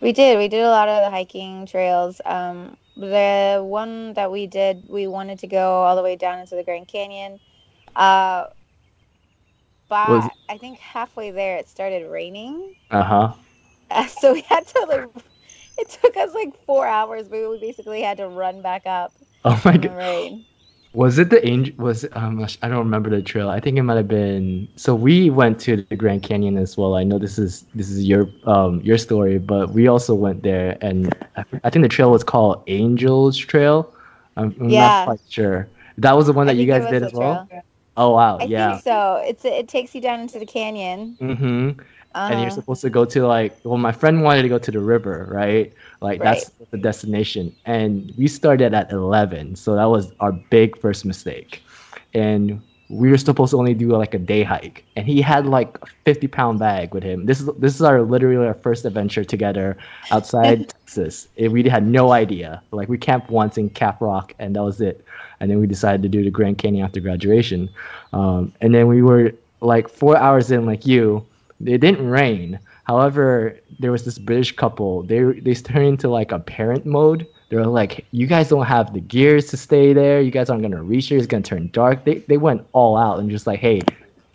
We 0.00 0.12
did. 0.12 0.38
We 0.38 0.48
did 0.48 0.62
a 0.62 0.70
lot 0.70 0.88
of 0.88 1.04
the 1.04 1.10
hiking 1.10 1.66
trails. 1.66 2.20
Um, 2.24 2.76
the 2.96 3.62
one 3.64 4.12
that 4.14 4.30
we 4.30 4.46
did, 4.46 4.84
we 4.88 5.06
wanted 5.06 5.38
to 5.40 5.46
go 5.46 5.82
all 5.82 5.96
the 5.96 6.02
way 6.02 6.16
down 6.16 6.38
into 6.38 6.54
the 6.54 6.62
Grand 6.62 6.88
Canyon. 6.88 7.40
Uh, 7.96 8.46
but 9.88 10.08
Was... 10.08 10.30
I 10.48 10.58
think 10.58 10.78
halfway 10.78 11.30
there 11.30 11.56
it 11.56 11.68
started 11.68 12.10
raining. 12.10 12.76
Uh-huh. 12.90 13.32
Uh, 13.90 14.06
so 14.20 14.32
we 14.32 14.42
had 14.42 14.66
to 14.68 14.86
like. 14.88 15.24
It 15.78 15.88
took 15.88 16.16
us 16.16 16.34
like 16.34 16.54
four 16.66 16.86
hours, 16.86 17.28
but 17.28 17.50
we 17.50 17.58
basically 17.58 18.02
had 18.02 18.18
to 18.18 18.28
run 18.28 18.60
back 18.62 18.86
up. 18.86 19.12
Oh 19.44 19.60
my 19.64 19.76
god! 19.76 20.44
Was 20.94 21.18
it 21.18 21.30
the 21.30 21.46
angel? 21.46 21.74
Was 21.78 22.04
um 22.12 22.46
I 22.62 22.68
don't 22.68 22.78
remember 22.78 23.08
the 23.08 23.22
trail. 23.22 23.48
I 23.48 23.60
think 23.60 23.78
it 23.78 23.82
might 23.82 23.96
have 23.96 24.08
been. 24.08 24.68
So 24.76 24.94
we 24.94 25.30
went 25.30 25.58
to 25.60 25.76
the 25.76 25.96
Grand 25.96 26.22
Canyon 26.22 26.58
as 26.58 26.76
well. 26.76 26.94
I 26.96 27.02
know 27.02 27.18
this 27.18 27.38
is 27.38 27.64
this 27.74 27.90
is 27.90 28.04
your 28.04 28.28
um 28.44 28.80
your 28.82 28.98
story, 28.98 29.38
but 29.38 29.70
we 29.70 29.88
also 29.88 30.14
went 30.14 30.42
there, 30.42 30.76
and 30.82 31.14
I, 31.64 31.70
think 31.70 31.82
the 31.82 31.88
trail 31.88 32.10
was 32.10 32.22
called 32.22 32.62
Angels 32.66 33.38
Trail. 33.38 33.92
I'm, 34.36 34.54
I'm 34.60 34.68
yeah. 34.68 34.80
not 34.80 35.04
quite 35.06 35.20
sure. 35.30 35.68
That 35.96 36.14
was 36.14 36.26
the 36.26 36.34
one 36.34 36.46
that 36.46 36.56
you 36.56 36.66
guys 36.66 36.88
did 36.90 37.02
as 37.02 37.12
well. 37.12 37.48
Oh 37.96 38.10
wow! 38.10 38.38
I 38.38 38.44
yeah. 38.44 38.72
think 38.72 38.84
so. 38.84 39.22
It's 39.24 39.44
it 39.46 39.68
takes 39.68 39.94
you 39.94 40.00
down 40.02 40.20
into 40.20 40.38
the 40.38 40.46
canyon. 40.46 41.16
Mm-hmm. 41.20 41.80
Uh-huh. 42.14 42.32
And 42.32 42.40
you're 42.40 42.48
uh-huh. 42.48 42.54
supposed 42.54 42.80
to 42.82 42.90
go 42.90 43.04
to 43.04 43.26
like 43.26 43.56
well, 43.64 43.78
my 43.78 43.92
friend 43.92 44.22
wanted 44.22 44.42
to 44.42 44.48
go 44.48 44.58
to 44.58 44.70
the 44.70 44.80
river, 44.80 45.28
right? 45.30 45.72
Like 46.00 46.20
right. 46.20 46.34
that's 46.34 46.50
the 46.70 46.78
destination. 46.78 47.54
And 47.64 48.12
we 48.16 48.28
started 48.28 48.74
at 48.74 48.90
eleven, 48.92 49.56
so 49.56 49.74
that 49.74 49.86
was 49.86 50.12
our 50.20 50.32
big 50.32 50.78
first 50.78 51.04
mistake. 51.04 51.62
And 52.14 52.60
we 52.92 53.08
were 53.08 53.16
supposed 53.16 53.52
to 53.52 53.58
only 53.58 53.72
do 53.72 53.88
like 53.88 54.12
a 54.12 54.18
day 54.18 54.42
hike, 54.42 54.84
and 54.96 55.06
he 55.06 55.22
had 55.22 55.46
like 55.46 55.78
a 55.82 55.86
50 56.04 56.28
pound 56.28 56.58
bag 56.58 56.92
with 56.92 57.02
him. 57.02 57.24
This 57.24 57.40
is 57.40 57.48
this 57.58 57.74
is 57.74 57.82
our 57.82 58.02
literally 58.02 58.46
our 58.46 58.54
first 58.54 58.84
adventure 58.84 59.24
together 59.24 59.78
outside 60.10 60.68
Texas. 60.92 61.28
It, 61.36 61.50
we 61.50 61.66
had 61.68 61.86
no 61.86 62.12
idea. 62.12 62.62
Like 62.70 62.90
we 62.90 62.98
camped 62.98 63.30
once 63.30 63.56
in 63.56 63.70
Cap 63.70 64.02
Rock 64.02 64.34
and 64.38 64.54
that 64.56 64.62
was 64.62 64.80
it. 64.80 65.04
And 65.40 65.50
then 65.50 65.58
we 65.58 65.66
decided 65.66 66.02
to 66.02 66.08
do 66.08 66.22
the 66.22 66.30
Grand 66.30 66.58
Canyon 66.58 66.84
after 66.84 67.00
graduation. 67.00 67.70
Um, 68.12 68.52
and 68.60 68.74
then 68.74 68.86
we 68.86 69.02
were 69.02 69.32
like 69.60 69.88
four 69.88 70.16
hours 70.16 70.50
in, 70.50 70.66
like 70.66 70.86
you. 70.86 71.26
It 71.66 71.78
didn't 71.78 72.06
rain. 72.08 72.58
However, 72.84 73.58
there 73.78 73.92
was 73.92 74.04
this 74.04 74.18
British 74.18 74.54
couple. 74.56 75.02
They 75.04 75.22
they 75.40 75.54
turned 75.54 75.86
into 75.86 76.08
like 76.08 76.32
a 76.32 76.38
parent 76.38 76.86
mode 76.86 77.26
They 77.48 77.56
were 77.56 77.66
like, 77.66 78.06
you 78.12 78.26
guys 78.26 78.48
don't 78.48 78.64
have 78.66 78.94
the 78.94 79.00
gears 79.00 79.46
to 79.50 79.56
stay 79.56 79.92
there. 79.92 80.20
You 80.20 80.30
guys 80.30 80.48
aren't 80.50 80.62
gonna 80.62 80.82
reach 80.82 81.12
it. 81.12 81.16
It's 81.16 81.26
gonna 81.26 81.42
turn 81.42 81.68
dark. 81.72 82.04
They 82.04 82.18
they 82.28 82.38
went 82.38 82.66
all 82.72 82.96
out 82.96 83.18
and 83.20 83.30
just 83.30 83.46
like, 83.46 83.60
hey, 83.60 83.82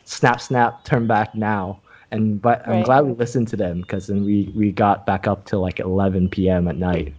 snap, 0.05 0.39
snap, 0.41 0.83
turn 0.85 1.07
back 1.07 1.33
now. 1.35 1.79
And 2.11 2.41
but 2.41 2.67
I'm 2.67 2.83
glad 2.83 3.05
we 3.05 3.13
listened 3.13 3.47
to 3.49 3.57
them 3.57 3.81
because 3.81 4.07
then 4.07 4.23
we 4.23 4.51
we 4.55 4.71
got 4.71 5.05
back 5.05 5.27
up 5.27 5.45
till 5.45 5.61
like 5.61 5.79
11 5.79 6.29
p.m. 6.29 6.67
at 6.67 6.77
night, 6.77 7.13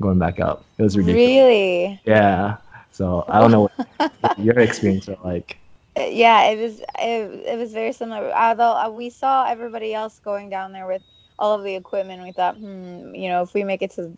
going 0.00 0.18
back 0.18 0.40
up. 0.40 0.64
It 0.78 0.82
was 0.82 0.96
ridiculous. 0.96 1.26
Really? 1.26 2.00
Yeah. 2.04 2.58
So 2.92 3.24
I 3.28 3.40
don't 3.40 3.50
know 3.50 3.70
what 3.76 4.38
your 4.38 4.58
experience 4.58 5.06
was 5.06 5.18
like. 5.24 5.58
Yeah, 5.96 6.50
it 6.50 6.58
was 6.58 6.80
it, 6.98 7.46
it 7.46 7.58
was 7.58 7.72
very 7.72 7.92
similar. 7.92 8.32
Although 8.34 8.76
uh, 8.76 8.90
we 8.90 9.10
saw 9.10 9.46
everybody 9.48 9.94
else 9.94 10.20
going 10.20 10.50
down 10.50 10.72
there 10.72 10.86
with 10.86 11.02
all 11.38 11.54
of 11.54 11.64
the 11.64 11.74
equipment, 11.74 12.22
we 12.22 12.32
thought, 12.32 12.56
hmm, 12.56 13.14
you 13.14 13.28
know, 13.28 13.42
if 13.42 13.54
we 13.54 13.64
make 13.64 13.82
it 13.82 13.92
to 13.92 14.14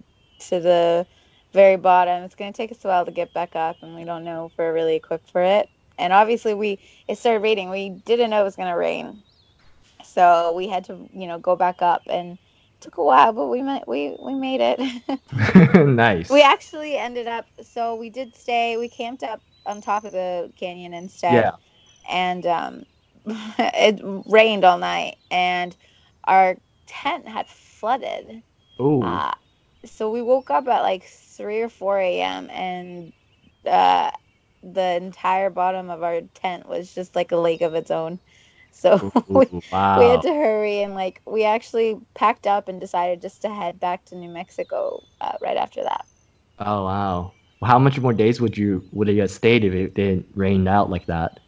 to 0.48 0.60
the 0.60 1.06
very 1.52 1.76
bottom. 1.76 2.24
It's 2.24 2.34
going 2.34 2.52
to 2.52 2.56
take 2.56 2.70
us 2.70 2.84
a 2.84 2.88
while 2.88 3.04
to 3.04 3.10
get 3.12 3.32
back 3.32 3.56
up, 3.56 3.82
and 3.82 3.94
we 3.94 4.04
don't 4.04 4.24
know 4.24 4.46
if 4.46 4.52
we're 4.58 4.72
really 4.72 4.96
equipped 4.96 5.30
for 5.30 5.42
it. 5.42 5.68
And 5.98 6.12
obviously, 6.12 6.54
we 6.54 6.78
it 7.08 7.18
started 7.18 7.40
raining. 7.40 7.70
We 7.70 7.90
didn't 7.90 8.30
know 8.30 8.40
it 8.40 8.44
was 8.44 8.56
going 8.56 8.68
to 8.68 8.76
rain, 8.76 9.22
so 10.04 10.52
we 10.54 10.68
had 10.68 10.84
to, 10.84 11.08
you 11.12 11.26
know, 11.26 11.38
go 11.38 11.56
back 11.56 11.82
up. 11.82 12.02
And 12.08 12.32
it 12.32 12.80
took 12.80 12.98
a 12.98 13.02
while, 13.04 13.32
but 13.32 13.48
we 13.48 13.62
met, 13.62 13.88
we 13.88 14.14
we 14.18 14.34
made 14.34 14.60
it. 14.60 14.80
nice. 15.86 16.30
We 16.30 16.42
actually 16.42 16.96
ended 16.96 17.26
up. 17.26 17.46
So 17.62 17.96
we 17.96 18.10
did 18.10 18.36
stay. 18.36 18.76
We 18.76 18.88
camped 18.88 19.22
up 19.22 19.42
on 19.66 19.80
top 19.80 20.04
of 20.04 20.12
the 20.12 20.52
canyon 20.56 20.94
instead. 20.94 21.34
Yeah. 21.34 21.50
And 22.08 22.46
um, 22.46 22.84
it 23.26 24.00
rained 24.26 24.64
all 24.64 24.78
night, 24.78 25.16
and 25.30 25.76
our 26.24 26.56
tent 26.86 27.28
had 27.28 27.48
flooded. 27.48 28.42
Oh. 28.78 29.02
Uh, 29.02 29.34
so 29.84 30.10
we 30.10 30.22
woke 30.22 30.50
up 30.50 30.68
at 30.68 30.82
like 30.82 31.04
3 31.04 31.60
or 31.62 31.68
4 31.68 32.20
a.m. 32.20 32.50
and 32.50 33.12
uh, 33.66 34.10
the 34.62 34.96
entire 34.96 35.50
bottom 35.50 35.90
of 35.90 36.02
our 36.02 36.22
tent 36.34 36.68
was 36.68 36.94
just 36.94 37.14
like 37.14 37.32
a 37.32 37.36
lake 37.36 37.62
of 37.62 37.74
its 37.74 37.90
own. 37.90 38.20
So 38.70 39.12
we, 39.28 39.46
wow. 39.72 39.98
we 39.98 40.06
had 40.06 40.22
to 40.22 40.32
hurry 40.32 40.82
and 40.82 40.94
like 40.94 41.22
we 41.26 41.44
actually 41.44 41.98
packed 42.14 42.46
up 42.46 42.68
and 42.68 42.80
decided 42.80 43.22
just 43.22 43.42
to 43.42 43.48
head 43.48 43.80
back 43.80 44.04
to 44.06 44.16
New 44.16 44.28
Mexico 44.28 45.02
uh, 45.20 45.32
right 45.40 45.56
after 45.56 45.82
that. 45.82 46.06
Oh 46.58 46.84
wow! 46.84 47.34
How 47.64 47.78
much 47.78 47.98
more 47.98 48.12
days 48.12 48.40
would 48.40 48.56
you 48.56 48.86
would 48.92 49.08
you 49.08 49.20
have 49.22 49.30
stayed 49.30 49.64
if 49.64 49.72
it 49.72 49.94
didn't 49.94 50.26
rain 50.34 50.68
out 50.68 50.90
like 50.90 51.06
that? 51.06 51.40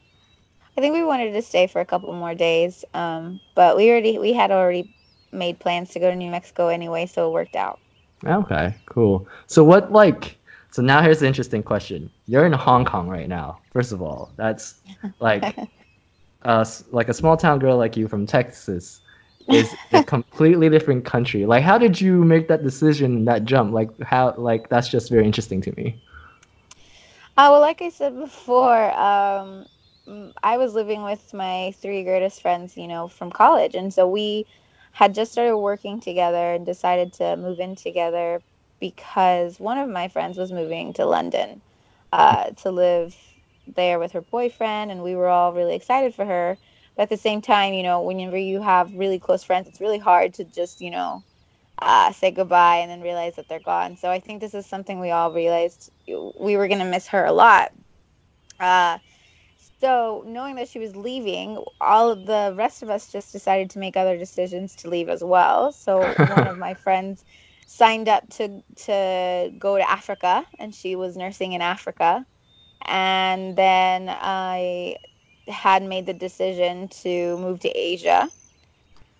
I 0.76 0.80
think 0.80 0.94
we 0.94 1.04
wanted 1.04 1.32
to 1.32 1.42
stay 1.42 1.66
for 1.66 1.80
a 1.80 1.84
couple 1.84 2.12
more 2.12 2.34
days, 2.34 2.84
um, 2.94 3.40
but 3.54 3.76
we 3.76 3.90
already 3.90 4.18
we 4.18 4.32
had 4.32 4.50
already 4.50 4.88
made 5.32 5.58
plans 5.58 5.90
to 5.90 6.00
go 6.00 6.10
to 6.10 6.16
New 6.16 6.30
Mexico 6.30 6.68
anyway, 6.68 7.06
so 7.06 7.28
it 7.28 7.32
worked 7.32 7.56
out. 7.56 7.80
Okay, 8.24 8.74
cool. 8.86 9.26
So 9.46 9.64
what 9.64 9.92
like 9.92 10.38
so 10.70 10.82
now 10.82 11.02
here's 11.02 11.20
the 11.20 11.26
interesting 11.26 11.62
question. 11.62 12.10
You're 12.26 12.46
in 12.46 12.52
Hong 12.52 12.84
Kong 12.84 13.08
right 13.08 13.28
now. 13.28 13.60
First 13.72 13.92
of 13.92 14.02
all, 14.02 14.32
that's 14.36 14.80
like 15.18 15.56
uh 16.42 16.64
like 16.90 17.08
a 17.08 17.14
small 17.14 17.36
town 17.36 17.58
girl 17.58 17.76
like 17.76 17.96
you 17.96 18.08
from 18.08 18.26
Texas 18.26 19.00
is 19.48 19.74
a 19.92 20.02
completely 20.04 20.68
different 20.68 21.04
country. 21.04 21.46
Like 21.46 21.62
how 21.62 21.78
did 21.78 22.00
you 22.00 22.24
make 22.24 22.48
that 22.48 22.62
decision, 22.62 23.16
and 23.16 23.28
that 23.28 23.44
jump? 23.44 23.72
Like 23.72 23.88
how 24.02 24.34
like 24.36 24.68
that's 24.68 24.88
just 24.88 25.10
very 25.10 25.24
interesting 25.24 25.60
to 25.62 25.72
me. 25.76 25.98
Uh, 27.36 27.48
well, 27.50 27.60
like 27.60 27.80
I 27.80 27.88
said 27.88 28.18
before, 28.18 28.92
um, 28.98 29.66
I 30.42 30.56
was 30.56 30.74
living 30.74 31.02
with 31.02 31.32
my 31.34 31.72
three 31.80 32.04
greatest 32.04 32.42
friends, 32.42 32.76
you 32.76 32.88
know, 32.88 33.08
from 33.08 33.30
college, 33.30 33.74
and 33.74 33.92
so 33.92 34.08
we 34.08 34.46
had 34.92 35.14
just 35.14 35.32
started 35.32 35.56
working 35.56 36.00
together 36.00 36.54
and 36.54 36.66
decided 36.66 37.12
to 37.14 37.36
move 37.36 37.60
in 37.60 37.76
together 37.76 38.42
because 38.80 39.60
one 39.60 39.78
of 39.78 39.88
my 39.88 40.08
friends 40.08 40.38
was 40.38 40.52
moving 40.52 40.92
to 40.94 41.04
London 41.04 41.60
uh, 42.12 42.50
to 42.50 42.70
live 42.70 43.16
there 43.76 43.98
with 43.98 44.12
her 44.12 44.20
boyfriend, 44.20 44.90
and 44.90 45.02
we 45.02 45.14
were 45.14 45.28
all 45.28 45.52
really 45.52 45.74
excited 45.74 46.14
for 46.14 46.24
her. 46.24 46.58
But 46.96 47.04
at 47.04 47.08
the 47.10 47.16
same 47.16 47.40
time, 47.40 47.74
you 47.74 47.82
know, 47.82 48.02
whenever 48.02 48.36
you 48.36 48.60
have 48.60 48.92
really 48.94 49.18
close 49.18 49.44
friends, 49.44 49.68
it's 49.68 49.80
really 49.80 49.98
hard 49.98 50.34
to 50.34 50.44
just, 50.44 50.80
you 50.80 50.90
know, 50.90 51.22
uh, 51.80 52.12
say 52.12 52.30
goodbye 52.30 52.78
and 52.78 52.90
then 52.90 53.00
realize 53.00 53.36
that 53.36 53.48
they're 53.48 53.60
gone. 53.60 53.96
So 53.96 54.10
I 54.10 54.18
think 54.20 54.40
this 54.40 54.54
is 54.54 54.66
something 54.66 54.98
we 54.98 55.10
all 55.10 55.32
realized 55.32 55.90
we 56.06 56.56
were 56.56 56.68
going 56.68 56.80
to 56.80 56.84
miss 56.84 57.06
her 57.08 57.24
a 57.24 57.32
lot. 57.32 57.72
Uh, 58.58 58.98
so, 59.80 60.24
knowing 60.26 60.56
that 60.56 60.68
she 60.68 60.78
was 60.78 60.96
leaving, 60.96 61.58
all 61.80 62.10
of 62.10 62.26
the 62.26 62.54
rest 62.56 62.82
of 62.82 62.90
us 62.90 63.10
just 63.12 63.32
decided 63.32 63.70
to 63.70 63.78
make 63.78 63.96
other 63.96 64.16
decisions 64.18 64.76
to 64.76 64.88
leave 64.88 65.08
as 65.08 65.24
well. 65.24 65.72
So, 65.72 66.14
one 66.14 66.46
of 66.46 66.58
my 66.58 66.74
friends 66.74 67.24
signed 67.66 68.08
up 68.08 68.28
to 68.30 68.62
to 68.86 69.50
go 69.58 69.76
to 69.78 69.90
Africa, 69.90 70.46
and 70.58 70.74
she 70.74 70.96
was 70.96 71.16
nursing 71.16 71.52
in 71.52 71.62
Africa. 71.62 72.26
And 72.86 73.56
then 73.56 74.08
I 74.10 74.96
had 75.48 75.82
made 75.82 76.06
the 76.06 76.14
decision 76.14 76.88
to 77.02 77.36
move 77.38 77.60
to 77.60 77.68
Asia. 77.70 78.30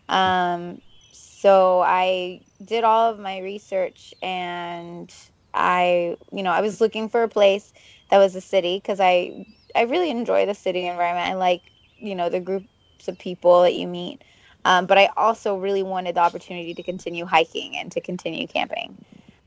Um, 0.08 0.80
so 1.12 1.80
I 1.80 2.42
did 2.64 2.84
all 2.84 3.10
of 3.10 3.18
my 3.18 3.38
research, 3.38 4.14
and 4.22 5.12
I, 5.54 6.16
you 6.32 6.42
know, 6.42 6.52
I 6.52 6.60
was 6.60 6.80
looking 6.80 7.08
for 7.08 7.22
a 7.22 7.28
place 7.28 7.72
that 8.10 8.18
was 8.18 8.34
a 8.36 8.40
city 8.40 8.76
because 8.78 9.00
I 9.00 9.44
I 9.74 9.82
really 9.82 10.10
enjoy 10.10 10.46
the 10.46 10.54
city 10.54 10.86
environment. 10.86 11.28
I 11.28 11.34
like, 11.34 11.72
you 12.00 12.14
know, 12.14 12.28
the 12.28 12.40
groups 12.40 13.08
of 13.08 13.18
people 13.18 13.62
that 13.62 13.74
you 13.74 13.86
meet. 13.86 14.22
Um, 14.64 14.86
but 14.86 14.98
I 14.98 15.10
also 15.16 15.56
really 15.56 15.82
wanted 15.82 16.16
the 16.16 16.20
opportunity 16.20 16.74
to 16.74 16.82
continue 16.82 17.24
hiking 17.24 17.76
and 17.76 17.90
to 17.92 18.00
continue 18.00 18.46
camping. 18.46 18.98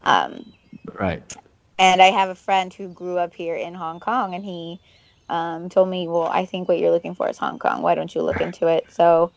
Um, 0.03 0.53
right. 0.93 1.21
And 1.77 2.01
I 2.01 2.07
have 2.07 2.29
a 2.29 2.35
friend 2.35 2.73
who 2.73 2.87
grew 2.87 3.17
up 3.17 3.33
here 3.33 3.55
in 3.55 3.73
Hong 3.73 3.99
Kong, 3.99 4.33
and 4.33 4.43
he 4.43 4.79
um, 5.29 5.69
told 5.69 5.89
me, 5.89 6.07
"Well, 6.07 6.29
I 6.31 6.45
think 6.45 6.67
what 6.67 6.79
you're 6.79 6.91
looking 6.91 7.15
for 7.15 7.29
is 7.29 7.37
Hong 7.37 7.59
Kong. 7.59 7.81
Why 7.81 7.95
don't 7.95 8.13
you 8.13 8.21
look 8.21 8.41
into 8.41 8.67
it?" 8.67 8.85
So 8.91 9.31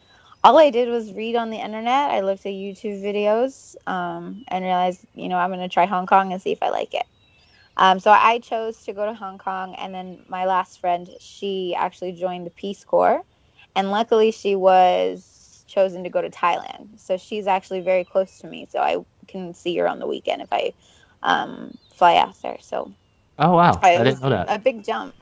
all 0.44 0.58
I 0.58 0.70
did 0.70 0.88
was 0.88 1.12
read 1.12 1.34
on 1.34 1.50
the 1.50 1.56
internet. 1.56 2.10
I 2.10 2.20
looked 2.20 2.46
at 2.46 2.52
YouTube 2.52 3.02
videos 3.02 3.74
um, 3.86 4.44
and 4.48 4.64
realized, 4.64 5.04
you 5.14 5.28
know, 5.28 5.38
I'm 5.38 5.50
going 5.50 5.60
to 5.60 5.68
try 5.68 5.86
Hong 5.86 6.06
Kong 6.06 6.32
and 6.32 6.40
see 6.40 6.52
if 6.52 6.62
I 6.62 6.68
like 6.68 6.94
it. 6.94 7.04
Um, 7.76 7.99
so 8.00 8.11
I 8.11 8.38
chose 8.38 8.83
to 8.85 8.92
go 8.92 9.04
to 9.06 9.14
Hong 9.14 9.38
Kong, 9.38 9.75
and 9.75 9.95
then 9.95 10.21
my 10.28 10.47
last 10.47 10.80
friend, 10.80 11.09
she 11.21 11.75
actually 11.76 12.12
joined 12.12 12.47
the 12.47 12.50
Peace 12.50 12.85
Corps, 12.85 13.23
and 13.75 13.90
luckily 13.90 14.30
she 14.30 14.56
was 14.56 15.64
chosen 15.66 16.04
to 16.04 16.11
go 16.11 16.23
to 16.23 16.30
Thailand. 16.30 16.99
So 16.99 17.16
she's 17.16 17.47
actually 17.47 17.80
very 17.80 18.04
close 18.04 18.38
to 18.38 18.47
me, 18.47 18.66
so 18.71 18.80
I 18.80 18.97
can 19.28 19.52
see 19.52 19.76
her 19.76 19.88
on 19.88 19.99
the 19.99 20.06
weekend 20.06 20.40
if 20.42 20.49
I 20.52 20.73
um, 21.23 21.76
fly 21.95 22.16
out 22.16 22.40
there. 22.42 22.59
So. 22.61 22.95
Oh 23.38 23.52
wow! 23.52 23.78
I 23.83 23.99
didn't 23.99 24.23
know 24.23 24.30
that. 24.30 24.47
A 24.49 24.59
big 24.59 24.83
jump. 24.83 25.14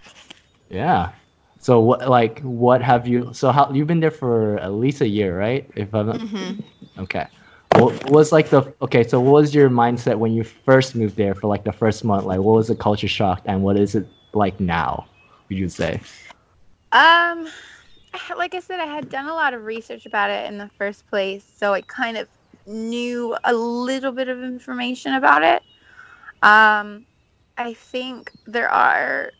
Yeah. 0.71 1.11
So 1.59 1.81
what, 1.81 2.09
like, 2.09 2.41
what 2.41 2.83
have 2.83 3.09
you? 3.09 3.33
So 3.33 3.51
how 3.51 3.73
you've 3.73 3.89
been 3.89 4.01
there 4.01 4.11
for 4.11 4.59
at 4.59 4.73
least 4.75 5.01
a 5.01 5.09
year, 5.09 5.37
right? 5.37 5.69
If 5.75 5.93
I'm. 5.95 6.13
Mm-hmm. 6.13 7.01
Okay. 7.03 7.27
What 7.75 8.11
was 8.11 8.31
like 8.31 8.50
the 8.50 8.73
okay? 8.83 9.02
So 9.02 9.21
what 9.21 9.33
was 9.33 9.54
your 9.54 9.69
mindset 9.69 10.16
when 10.16 10.33
you 10.33 10.45
first 10.45 10.95
moved 10.95 11.16
there 11.16 11.35
for 11.35 11.49
like 11.49 11.64
the 11.64 11.73
first 11.73 12.04
month? 12.04 12.25
Like, 12.25 12.38
what 12.38 12.54
was 12.54 12.69
the 12.69 12.76
culture 12.76 13.09
shock, 13.09 13.43
and 13.47 13.62
what 13.62 13.76
is 13.76 13.97
it 13.97 14.07
like 14.33 14.61
now? 14.61 15.07
Would 15.49 15.59
you 15.59 15.69
say? 15.69 16.00
Um, 16.93 17.49
like 18.37 18.54
I 18.54 18.61
said, 18.61 18.78
I 18.78 18.87
had 18.87 19.09
done 19.09 19.26
a 19.26 19.35
lot 19.35 19.54
of 19.54 19.64
research 19.64 20.07
about 20.07 20.31
it 20.31 20.47
in 20.47 20.59
the 20.59 20.71
first 20.78 21.09
place, 21.09 21.45
so 21.57 21.75
I 21.75 21.81
kind 21.83 22.16
of 22.16 22.28
knew 22.66 23.37
a 23.43 23.52
little 23.52 24.12
bit 24.12 24.28
of 24.28 24.43
information 24.43 25.14
about 25.14 25.43
it. 25.43 25.62
Um, 26.43 27.04
I 27.59 27.75
think 27.75 28.31
there 28.47 28.69
are 28.69 29.33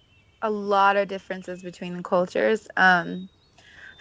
a 0.43 0.51
lot 0.51 0.97
of 0.97 1.07
differences 1.07 1.63
between 1.63 1.97
the 1.97 2.03
cultures. 2.03 2.67
Um, 2.77 3.29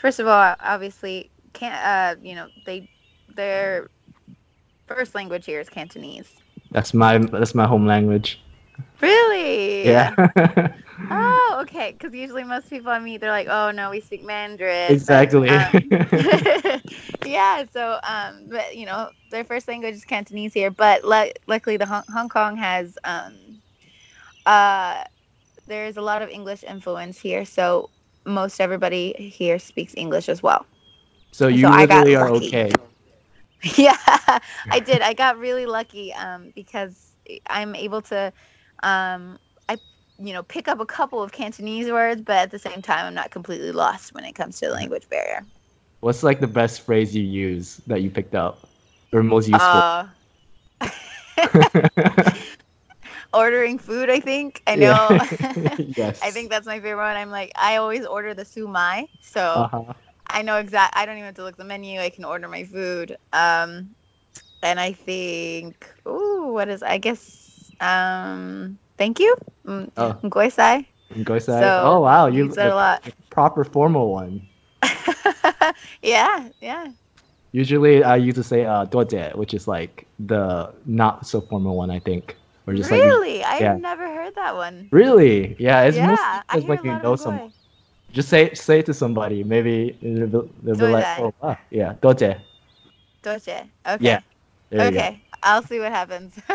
first 0.01 0.19
of 0.19 0.27
all, 0.27 0.55
obviously, 0.59 1.29
can't 1.53 1.75
uh, 1.75 2.19
you 2.23 2.33
know 2.33 2.47
they 2.65 2.87
they're 3.35 3.89
first 4.87 5.15
language 5.15 5.45
here 5.45 5.59
is 5.59 5.69
Cantonese. 5.69 6.41
That's 6.71 6.93
my 6.93 7.17
that's 7.17 7.53
my 7.55 7.67
home 7.67 7.85
language. 7.85 8.39
Really? 9.01 9.89
Yeah. 9.89 10.15
oh, 11.09 11.59
okay. 11.63 11.91
Because 11.97 12.13
usually 12.13 12.43
most 12.43 12.69
people 12.69 12.91
I 12.91 12.99
meet, 12.99 13.21
they're 13.21 13.31
like, 13.31 13.47
"Oh 13.49 13.71
no, 13.71 13.89
we 13.89 13.99
speak 14.01 14.23
Mandarin." 14.23 15.03
Exactly. 15.03 15.47
But, 15.47 15.73
um, 15.75 15.97
yeah. 17.23 17.65
So, 17.71 17.99
um, 18.03 18.47
but 18.49 18.75
you 18.75 18.85
know, 18.85 19.11
their 19.29 19.43
first 19.43 19.67
language 19.67 19.93
is 19.95 20.05
Cantonese 20.05 20.53
here. 20.53 20.71
But 20.71 21.03
le- 21.03 21.31
luckily, 21.47 21.77
the 21.77 21.85
Hong-, 21.85 22.03
Hong 22.13 22.29
Kong 22.29 22.57
has 22.57 22.97
um, 23.03 23.61
uh, 24.45 25.03
there's 25.67 25.97
a 25.97 26.01
lot 26.01 26.21
of 26.21 26.29
English 26.29 26.63
influence 26.63 27.19
here. 27.19 27.45
So 27.45 27.89
most 28.25 28.59
everybody 28.59 29.13
here 29.13 29.59
speaks 29.59 29.93
English 29.97 30.29
as 30.29 30.41
well. 30.43 30.65
So 31.31 31.47
you 31.47 31.67
So 31.67 31.69
literally 31.69 32.15
are 32.15 32.31
lucky. 32.31 32.33
okay. 32.33 32.71
Yeah, 33.77 33.97
I 34.71 34.79
did. 34.79 35.01
I 35.01 35.13
got 35.13 35.37
really 35.37 35.65
lucky 35.65 36.13
um, 36.13 36.51
because 36.55 37.15
I'm 37.47 37.75
able 37.75 38.01
to, 38.03 38.33
um, 38.83 39.39
I, 39.69 39.79
you 40.19 40.33
know, 40.33 40.43
pick 40.43 40.67
up 40.67 40.79
a 40.79 40.85
couple 40.85 41.23
of 41.23 41.31
Cantonese 41.31 41.89
words, 41.91 42.21
but 42.21 42.35
at 42.37 42.51
the 42.51 42.59
same 42.59 42.81
time, 42.81 43.05
I'm 43.05 43.13
not 43.13 43.31
completely 43.31 43.71
lost 43.71 44.13
when 44.13 44.25
it 44.25 44.35
comes 44.35 44.59
to 44.59 44.67
the 44.67 44.73
language 44.73 45.07
barrier. 45.09 45.45
What's 46.01 46.23
like 46.23 46.39
the 46.39 46.47
best 46.47 46.81
phrase 46.81 47.15
you 47.15 47.23
use 47.23 47.77
that 47.87 48.01
you 48.01 48.09
picked 48.09 48.35
up, 48.35 48.67
or 49.13 49.23
most 49.23 49.49
useful? 49.49 49.81
Uh, 49.81 50.07
ordering 53.33 53.77
food, 53.77 54.09
I 54.09 54.19
think. 54.19 54.61
I 54.67 54.73
Yeah. 54.73 54.75
know. 54.75 55.19
yes. 55.97 56.19
I 56.21 56.31
think 56.31 56.49
that's 56.49 56.67
my 56.67 56.79
favorite 56.79 57.03
one. 57.03 57.17
I'm 57.17 57.31
like, 57.31 57.51
I 57.57 57.77
always 57.77 58.05
order 58.05 58.33
the 58.33 58.43
sumai, 58.43 59.07
so 59.21 59.71
Uh-huh. 59.71 59.93
I 60.33 60.43
know 60.43 60.57
exact. 60.57 60.95
I 60.97 61.05
don't 61.05 61.17
even 61.17 61.27
have 61.27 61.35
to 61.35 61.43
look 61.43 61.53
at 61.53 61.57
the 61.59 61.65
menu. 61.65 61.99
I 62.01 62.09
can 62.09 62.25
order 62.25 62.49
my 62.49 62.65
food. 62.65 63.17
Um, 63.33 63.95
and 64.63 64.79
I 64.79 64.93
think, 64.93 65.87
ooh, 66.07 66.51
what 66.53 66.69
is? 66.69 66.83
I 66.83 66.97
guess, 66.97 67.71
um, 67.79 68.79
thank 68.97 69.19
you, 69.19 69.35
mm, 69.67 69.91
Oh. 69.97 70.15
Ngoisai. 70.23 70.87
Go 71.23 71.39
say, 71.39 71.53
So, 71.59 71.67
oh 71.77 72.01
wow, 72.01 72.27
you 72.27 72.51
said 72.51 72.71
a 72.71 72.75
lot. 72.75 73.03
proper 73.29 73.63
formal 73.63 74.11
one. 74.11 74.41
yeah, 76.01 76.49
yeah. 76.61 76.91
Usually 77.51 78.03
I 78.03 78.15
used 78.17 78.35
to 78.37 78.43
say 78.43 78.65
uh, 78.65 78.85
which 79.35 79.53
is 79.53 79.67
like 79.67 80.07
the 80.19 80.73
not 80.85 81.25
so 81.27 81.41
formal 81.41 81.75
one, 81.75 81.91
I 81.91 81.99
think. 81.99 82.37
Or 82.67 82.73
just 82.73 82.91
like 82.91 83.01
really, 83.01 83.43
I've 83.43 83.73
never 83.75 84.07
heard 84.07 84.35
that 84.35 84.55
one. 84.55 84.91
really, 84.91 85.55
yeah, 85.59 85.83
it's 85.83 85.97
yeah, 85.97 86.07
mostly 86.07 86.41
I 86.49 86.57
just 86.57 86.67
hear 86.67 86.69
like 86.69 86.83
you 86.83 86.99
know 87.03 87.15
of 87.15 87.19
some. 87.19 87.41
Just 88.13 88.29
say 88.29 88.53
say 88.53 88.79
it 88.79 88.85
to 88.85 88.93
somebody. 88.93 89.43
Maybe 89.43 89.97
they'll 90.01 90.27
be, 90.27 90.49
they'll 90.61 90.75
be 90.75 90.87
like, 90.87 91.19
oh, 91.19 91.33
wow. 91.41 91.57
yeah, 91.71 91.95
doce. 91.99 92.39
Doce. 93.23 93.67
Okay. 93.87 93.97
Yeah. 93.99 94.19
There 94.69 94.87
okay. 94.87 95.21
I'll 95.41 95.63
see 95.63 95.79
what 95.79 95.91
happens. 95.91 96.35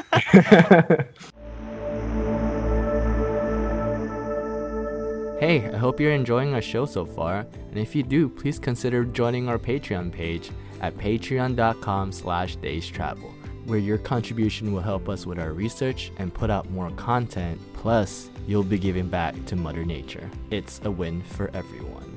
hey, 5.41 5.69
I 5.69 5.77
hope 5.77 6.01
you're 6.01 6.13
enjoying 6.13 6.55
our 6.55 6.63
show 6.63 6.87
so 6.87 7.05
far, 7.05 7.45
and 7.71 7.77
if 7.77 7.95
you 7.95 8.05
do, 8.05 8.29
please 8.29 8.61
consider 8.61 9.05
joining 9.05 9.49
our 9.49 9.59
Patreon 9.59 10.13
page 10.13 10.51
at 10.81 10.97
patreon.com 10.97 12.13
slash 12.13 12.57
daystravel, 12.59 13.33
where 13.67 13.81
your 13.81 13.99
contribution 13.99 14.73
will 14.73 14.81
help 14.81 15.09
us 15.09 15.27
with 15.27 15.41
our 15.41 15.53
research 15.53 16.13
and 16.19 16.33
put 16.33 16.51
out 16.51 16.71
more 16.71 16.91
content 16.93 17.61
plus 17.79 18.29
you'll 18.47 18.65
be 18.65 18.79
giving 18.79 19.09
back 19.09 19.35
to 19.47 19.55
Mother 19.55 19.85
Nature. 19.85 20.29
It's 20.51 20.81
a 20.85 20.91
win 20.91 21.23
for 21.23 21.49
everyone. 21.55 22.13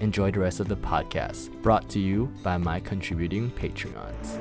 Enjoy 0.00 0.30
the 0.30 0.40
rest 0.40 0.60
of 0.60 0.68
the 0.68 0.76
podcast, 0.76 1.50
brought 1.62 1.88
to 1.88 1.98
you 1.98 2.26
by 2.42 2.58
my 2.58 2.78
contributing 2.78 3.50
Patreons. 3.50 4.36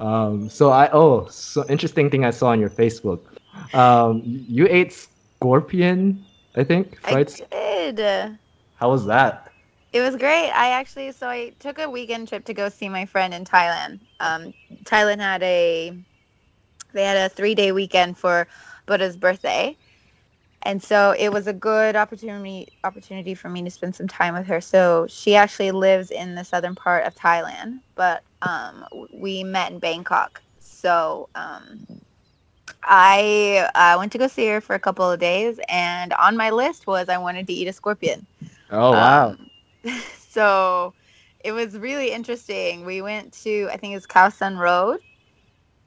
Um, 0.00 0.48
so 0.48 0.70
I 0.70 0.88
oh, 0.92 1.26
so 1.28 1.64
interesting 1.68 2.08
thing 2.08 2.24
I 2.24 2.30
saw 2.30 2.50
on 2.50 2.60
your 2.60 2.70
Facebook. 2.70 3.20
Um, 3.74 4.22
you 4.24 4.68
ate 4.70 4.92
scorpion, 4.92 6.24
I 6.54 6.62
think, 6.62 6.98
I 7.04 7.14
right? 7.14 7.40
did. 7.50 8.38
How 8.76 8.90
was 8.90 9.04
that? 9.06 9.49
It 9.92 10.00
was 10.00 10.16
great. 10.16 10.50
I 10.50 10.70
actually 10.70 11.12
so 11.12 11.28
I 11.28 11.52
took 11.58 11.78
a 11.78 11.88
weekend 11.90 12.28
trip 12.28 12.44
to 12.46 12.54
go 12.54 12.68
see 12.68 12.88
my 12.88 13.06
friend 13.06 13.32
in 13.34 13.44
Thailand. 13.44 14.00
Um, 14.20 14.54
Thailand 14.84 15.20
had 15.20 15.42
a 15.42 15.92
they 16.92 17.04
had 17.04 17.16
a 17.16 17.28
three 17.28 17.54
day 17.54 17.72
weekend 17.72 18.18
for 18.18 18.48
Buddha's 18.86 19.16
birthday, 19.16 19.76
and 20.62 20.82
so 20.82 21.14
it 21.18 21.30
was 21.32 21.46
a 21.46 21.52
good 21.52 21.96
opportunity 21.96 22.68
opportunity 22.84 23.34
for 23.34 23.48
me 23.48 23.62
to 23.62 23.70
spend 23.70 23.94
some 23.94 24.08
time 24.08 24.34
with 24.34 24.46
her. 24.46 24.60
So 24.60 25.06
she 25.08 25.34
actually 25.36 25.72
lives 25.72 26.10
in 26.10 26.34
the 26.34 26.44
southern 26.44 26.74
part 26.74 27.06
of 27.06 27.14
Thailand, 27.14 27.80
but 27.94 28.24
um, 28.42 28.84
we 29.12 29.44
met 29.44 29.72
in 29.72 29.78
Bangkok. 29.78 30.42
So 30.58 31.28
um, 31.34 31.86
I 32.84 33.68
uh, 33.74 33.96
went 33.98 34.12
to 34.12 34.18
go 34.18 34.28
see 34.28 34.48
her 34.48 34.60
for 34.60 34.74
a 34.74 34.80
couple 34.80 35.10
of 35.10 35.20
days, 35.20 35.60
and 35.68 36.12
on 36.14 36.36
my 36.36 36.50
list 36.50 36.86
was 36.86 37.08
I 37.08 37.18
wanted 37.18 37.46
to 37.48 37.52
eat 37.52 37.68
a 37.68 37.72
scorpion. 37.72 38.26
Oh 38.70 38.94
wow! 38.96 39.34
Um, 39.34 39.49
so 40.30 40.94
it 41.44 41.52
was 41.52 41.78
really 41.78 42.12
interesting. 42.12 42.84
We 42.84 43.02
went 43.02 43.32
to 43.44 43.68
I 43.72 43.76
think 43.76 43.96
it's 43.96 44.06
Khao 44.06 44.32
San 44.32 44.56
Road, 44.58 45.00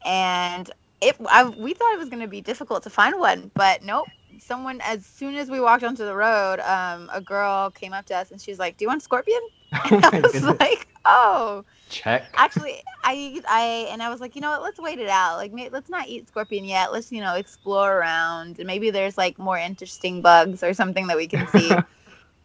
and 0.06 0.70
it 1.02 1.16
I, 1.30 1.44
we 1.46 1.74
thought 1.74 1.94
it 1.94 2.00
was 2.00 2.10
going 2.10 2.22
to 2.22 2.28
be 2.28 2.42
difficult 2.42 2.84
to 2.84 2.90
find 2.90 3.20
one, 3.20 3.52
but 3.56 3.84
nope. 3.84 4.08
Someone 4.40 4.82
as 4.84 5.06
soon 5.06 5.36
as 5.36 5.50
we 5.52 5.60
walked 5.60 5.84
onto 5.84 6.06
the 6.06 6.16
road, 6.16 6.60
um, 6.62 7.10
a 7.14 7.22
girl 7.22 7.70
came 7.70 7.94
up 7.94 8.06
to 8.08 8.16
us 8.16 8.32
and 8.32 8.42
she's 8.42 8.60
like, 8.60 8.78
"Do 8.78 8.86
you 8.86 8.90
want 8.90 9.04
scorpion?" 9.04 9.42
oh 9.74 10.00
I 10.04 10.20
was 10.24 10.42
goodness. 10.42 10.60
like, 10.60 10.88
"Oh." 11.06 11.66
Check. 11.90 12.26
Actually, 12.36 12.82
I 13.04 13.42
I 13.48 13.88
and 13.92 14.02
I 14.02 14.10
was 14.10 14.20
like, 14.20 14.36
you 14.36 14.42
know 14.42 14.50
what? 14.50 14.64
Let's 14.64 14.80
wait 14.80 15.00
it 15.00 15.10
out. 15.10 15.38
Like, 15.38 15.54
may, 15.54 15.70
let's 15.70 15.90
not 15.90 16.08
eat 16.08 16.28
scorpion 16.28 16.66
yet. 16.66 16.92
Let's 16.92 17.12
you 17.12 17.22
know 17.22 17.36
explore 17.36 17.98
around, 18.00 18.58
and 18.60 18.68
maybe 18.68 18.90
there's 18.90 19.18
like 19.18 19.38
more 19.38 19.58
interesting 19.58 20.22
bugs 20.22 20.64
or 20.64 20.74
something 20.74 21.08
that 21.08 21.18
we 21.18 21.28
can 21.28 21.48
see. 21.48 21.84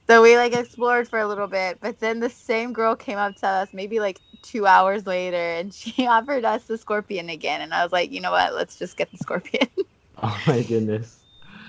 So 0.08 0.22
we 0.22 0.36
like 0.36 0.54
explored 0.54 1.08
for 1.08 1.18
a 1.18 1.26
little 1.28 1.48
bit, 1.48 1.78
but 1.80 1.98
then 2.00 2.20
the 2.20 2.30
same 2.30 2.72
girl 2.72 2.96
came 2.96 3.18
up 3.18 3.36
to 3.36 3.46
us 3.46 3.72
maybe 3.74 4.00
like 4.00 4.20
two 4.42 4.66
hours 4.66 5.06
later, 5.06 5.36
and 5.36 5.72
she 5.74 6.06
offered 6.08 6.44
us 6.44 6.66
the 6.66 6.78
scorpion 6.78 7.28
again. 7.30 7.60
And 7.60 7.74
I 7.74 7.82
was 7.84 7.92
like, 7.92 8.10
you 8.12 8.20
know 8.20 8.32
what? 8.32 8.54
Let's 8.54 8.78
just 8.78 8.96
get 8.96 9.10
the 9.12 9.18
scorpion. 9.18 9.68
Oh 10.22 10.42
my 10.46 10.62
goodness. 10.62 11.24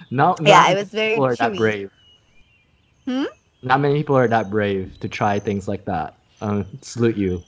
Not, 0.10 0.43
yeah, 0.45 0.71
it 0.71 0.75
was 0.78 0.89
very 0.91 1.13
people 1.13 1.25
are 1.25 1.36
that 1.38 1.56
brave. 1.56 1.91
Hmm? 3.08 3.25
Not 3.62 3.82
many 3.82 3.95
people 3.95 4.17
are 4.17 4.28
that 4.28 4.49
brave 4.49 4.99
to 5.02 5.10
try 5.10 5.39
things 5.39 5.67
like 5.67 5.86
that. 5.86 6.15
Um, 6.41 6.65
salute 6.82 7.17
you. 7.17 7.43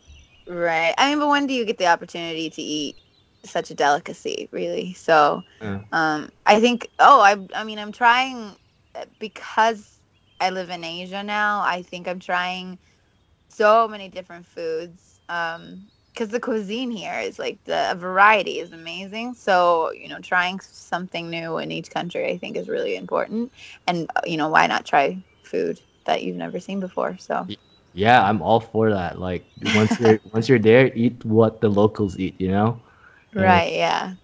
Right. 0.47 0.93
I 0.97 1.09
mean, 1.09 1.19
but 1.19 1.29
when 1.29 1.47
do 1.47 1.53
you 1.53 1.65
get 1.65 1.77
the 1.77 1.87
opportunity 1.87 2.49
to 2.49 2.61
eat 2.61 2.97
such 3.45 3.71
a 3.71 3.75
delicacy, 3.75 4.49
really? 4.51 4.93
So, 4.93 5.45
Yeah. 5.61 5.81
um, 5.91 6.31
I 6.45 6.59
think. 6.59 6.89
Oh, 6.99 7.21
I. 7.21 7.37
I 7.59 7.63
mean, 7.63 7.79
I'm 7.79 7.91
trying 7.93 8.57
uh, 8.95 9.05
because 9.19 10.00
I 10.41 10.49
live 10.49 10.69
in 10.69 10.83
Asia 10.83 11.23
now. 11.23 11.61
I 11.61 11.83
think 11.83 12.07
I'm 12.07 12.19
trying 12.19 12.77
so 13.49 13.87
many 13.87 14.09
different 14.09 14.45
foods. 14.45 15.19
Um, 15.29 15.87
because 16.13 16.27
the 16.27 16.39
cuisine 16.41 16.91
here 16.91 17.19
is 17.19 17.39
like 17.39 17.63
the 17.63 17.95
variety 17.97 18.59
is 18.59 18.73
amazing. 18.73 19.33
So 19.33 19.91
you 19.91 20.09
know, 20.09 20.19
trying 20.19 20.59
something 20.59 21.29
new 21.29 21.57
in 21.57 21.71
each 21.71 21.89
country, 21.89 22.29
I 22.29 22.37
think, 22.37 22.57
is 22.57 22.67
really 22.67 22.97
important. 22.97 23.51
And 23.87 24.09
uh, 24.15 24.21
you 24.25 24.35
know, 24.35 24.49
why 24.49 24.67
not 24.67 24.85
try 24.85 25.17
food 25.43 25.79
that 26.05 26.23
you've 26.23 26.35
never 26.35 26.59
seen 26.59 26.79
before? 26.79 27.17
So. 27.17 27.47
Yeah, 27.93 28.23
I'm 28.23 28.41
all 28.41 28.59
for 28.59 28.89
that. 28.89 29.19
Like 29.19 29.45
once 29.73 29.99
you're 29.99 30.19
once 30.33 30.49
you're 30.49 30.59
there, 30.59 30.91
eat 30.93 31.23
what 31.25 31.61
the 31.61 31.69
locals 31.69 32.17
eat. 32.19 32.39
You 32.39 32.49
know. 32.49 32.81
Right. 33.33 33.73
Yeah. 33.73 34.15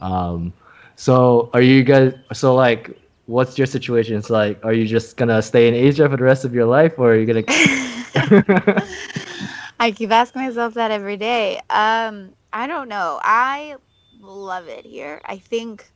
Um, 0.00 0.52
so 0.96 1.50
are 1.52 1.62
you 1.62 1.84
guys? 1.84 2.14
So 2.32 2.54
like, 2.54 2.98
what's 3.26 3.58
your 3.58 3.66
situation? 3.66 4.16
It's 4.16 4.30
like, 4.30 4.64
are 4.64 4.72
you 4.72 4.86
just 4.86 5.16
gonna 5.16 5.42
stay 5.42 5.68
in 5.68 5.74
Asia 5.74 6.08
for 6.08 6.16
the 6.16 6.24
rest 6.24 6.44
of 6.44 6.54
your 6.54 6.66
life, 6.66 6.94
or 6.98 7.12
are 7.12 7.16
you 7.16 7.26
gonna? 7.26 7.44
I 9.80 9.90
keep 9.90 10.10
asking 10.10 10.42
myself 10.42 10.74
that 10.74 10.90
every 10.90 11.16
day. 11.16 11.60
Um, 11.68 12.32
I 12.52 12.66
don't 12.66 12.88
know. 12.88 13.20
I 13.22 13.76
love 14.20 14.68
it 14.68 14.86
here. 14.86 15.20
I 15.24 15.36
think 15.38 15.90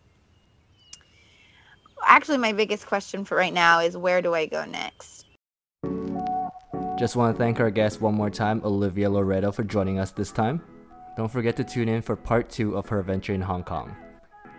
actually 2.06 2.38
my 2.38 2.52
biggest 2.52 2.86
question 2.86 3.24
for 3.24 3.36
right 3.36 3.52
now 3.52 3.80
is 3.80 3.96
where 3.96 4.20
do 4.22 4.34
I 4.34 4.46
go 4.46 4.64
next? 4.64 5.26
Just 6.98 7.16
want 7.16 7.34
to 7.34 7.38
thank 7.38 7.60
our 7.60 7.70
guest 7.70 8.02
one 8.02 8.14
more 8.14 8.28
time, 8.28 8.60
Olivia 8.62 9.08
Loreto, 9.08 9.50
for 9.52 9.64
joining 9.64 9.98
us 9.98 10.10
this 10.10 10.30
time. 10.30 10.60
Don't 11.16 11.30
forget 11.30 11.56
to 11.56 11.64
tune 11.64 11.88
in 11.88 12.02
for 12.02 12.14
part 12.14 12.50
two 12.50 12.76
of 12.76 12.88
her 12.90 13.00
adventure 13.00 13.32
in 13.32 13.40
Hong 13.40 13.64
Kong. 13.64 13.96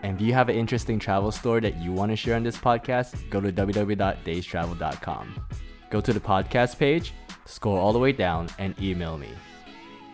And 0.04 0.20
if 0.20 0.22
you 0.26 0.34
have 0.34 0.50
an 0.50 0.56
interesting 0.56 1.00
travel 1.00 1.32
story 1.32 1.62
that 1.62 1.78
you 1.78 1.92
want 1.92 2.12
to 2.12 2.16
share 2.16 2.36
on 2.36 2.44
this 2.44 2.58
podcast, 2.58 3.30
go 3.30 3.40
to 3.40 3.52
www.daystravel.com. 3.52 5.46
Go 5.90 6.02
to 6.02 6.14
the 6.14 6.20
podcast 6.20 6.78
page, 6.80 7.14
scroll 7.46 7.78
all 7.78 7.94
the 7.94 8.00
way 8.00 8.12
down, 8.12 8.50
and 8.58 8.80
email 8.82 9.18
me. 9.18 9.30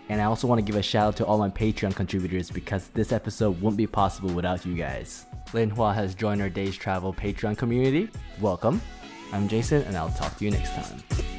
And 0.09 0.21
I 0.21 0.25
also 0.25 0.47
want 0.47 0.59
to 0.59 0.63
give 0.63 0.75
a 0.75 0.81
shout 0.81 1.07
out 1.07 1.15
to 1.17 1.25
all 1.25 1.37
my 1.37 1.49
Patreon 1.49 1.95
contributors 1.95 2.49
because 2.49 2.87
this 2.89 3.11
episode 3.11 3.61
wouldn't 3.61 3.77
be 3.77 3.87
possible 3.87 4.29
without 4.29 4.65
you 4.65 4.75
guys. 4.75 5.25
Lin 5.53 5.69
Hua 5.69 5.93
has 5.93 6.15
joined 6.15 6.41
our 6.41 6.49
Days 6.49 6.75
Travel 6.75 7.13
Patreon 7.13 7.57
community. 7.57 8.09
Welcome. 8.39 8.81
I'm 9.33 9.47
Jason, 9.47 9.81
and 9.83 9.97
I'll 9.97 10.09
talk 10.09 10.37
to 10.37 10.45
you 10.45 10.51
next 10.51 10.73
time. 10.73 11.36